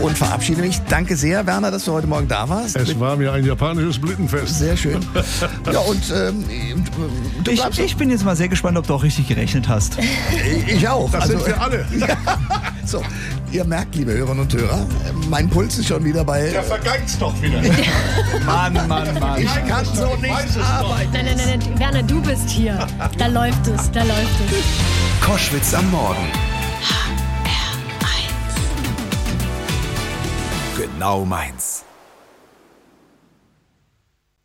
Und 0.00 0.16
verabschiede 0.16 0.62
mich. 0.62 0.80
Danke 0.88 1.16
sehr, 1.16 1.44
Werner, 1.46 1.70
dass 1.70 1.84
du 1.84 1.92
heute 1.92 2.06
Morgen 2.06 2.28
da 2.28 2.48
warst. 2.48 2.76
Es 2.76 2.98
war 3.00 3.16
mir 3.16 3.32
ein 3.32 3.44
japanisches 3.44 3.98
Blütenfest. 4.00 4.58
Sehr 4.58 4.76
schön. 4.76 5.04
Ja, 5.72 5.80
und 5.80 6.02
ähm, 6.14 6.44
du 7.42 7.50
Ich, 7.50 7.78
ich 7.78 7.96
bin 7.96 8.10
jetzt 8.10 8.24
mal 8.24 8.36
sehr 8.36 8.48
gespannt, 8.48 8.78
ob 8.78 8.86
du 8.86 8.94
auch 8.94 9.02
richtig 9.02 9.28
gerechnet 9.28 9.68
hast. 9.68 9.98
ich, 10.66 10.88
auch. 10.88 11.10
Das 11.10 11.26
sind 11.28 11.44
wir 11.46 11.60
alle. 11.60 11.86
So, 12.88 13.02
ihr 13.52 13.66
merkt, 13.66 13.96
liebe 13.96 14.12
Hörerinnen 14.12 14.44
und 14.44 14.54
Hörer, 14.54 14.86
mein 15.28 15.50
Puls 15.50 15.76
ist 15.76 15.88
schon 15.88 16.02
wieder 16.06 16.24
bei. 16.24 16.48
Der 16.48 16.62
vergeigt's 16.62 17.18
doch 17.18 17.34
wieder. 17.42 17.60
Mann, 18.46 18.72
Mann, 18.88 19.20
Mann. 19.20 19.42
Ich 19.42 19.68
kann 19.68 19.84
so 19.84 20.16
nicht 20.16 20.32
arbeiten. 20.58 21.10
Nein, 21.12 21.26
nein, 21.26 21.36
nein, 21.36 21.58
nein, 21.58 21.78
Werner, 21.78 22.02
du 22.02 22.22
bist 22.22 22.48
hier. 22.48 22.86
Da 23.18 23.26
läuft 23.26 23.66
es, 23.66 23.90
da 23.90 24.04
läuft 24.04 24.40
es. 24.50 25.22
Koschwitz 25.26 25.74
am 25.74 25.90
Morgen. 25.90 26.28
Genau 30.98 31.24
meins. 31.24 31.87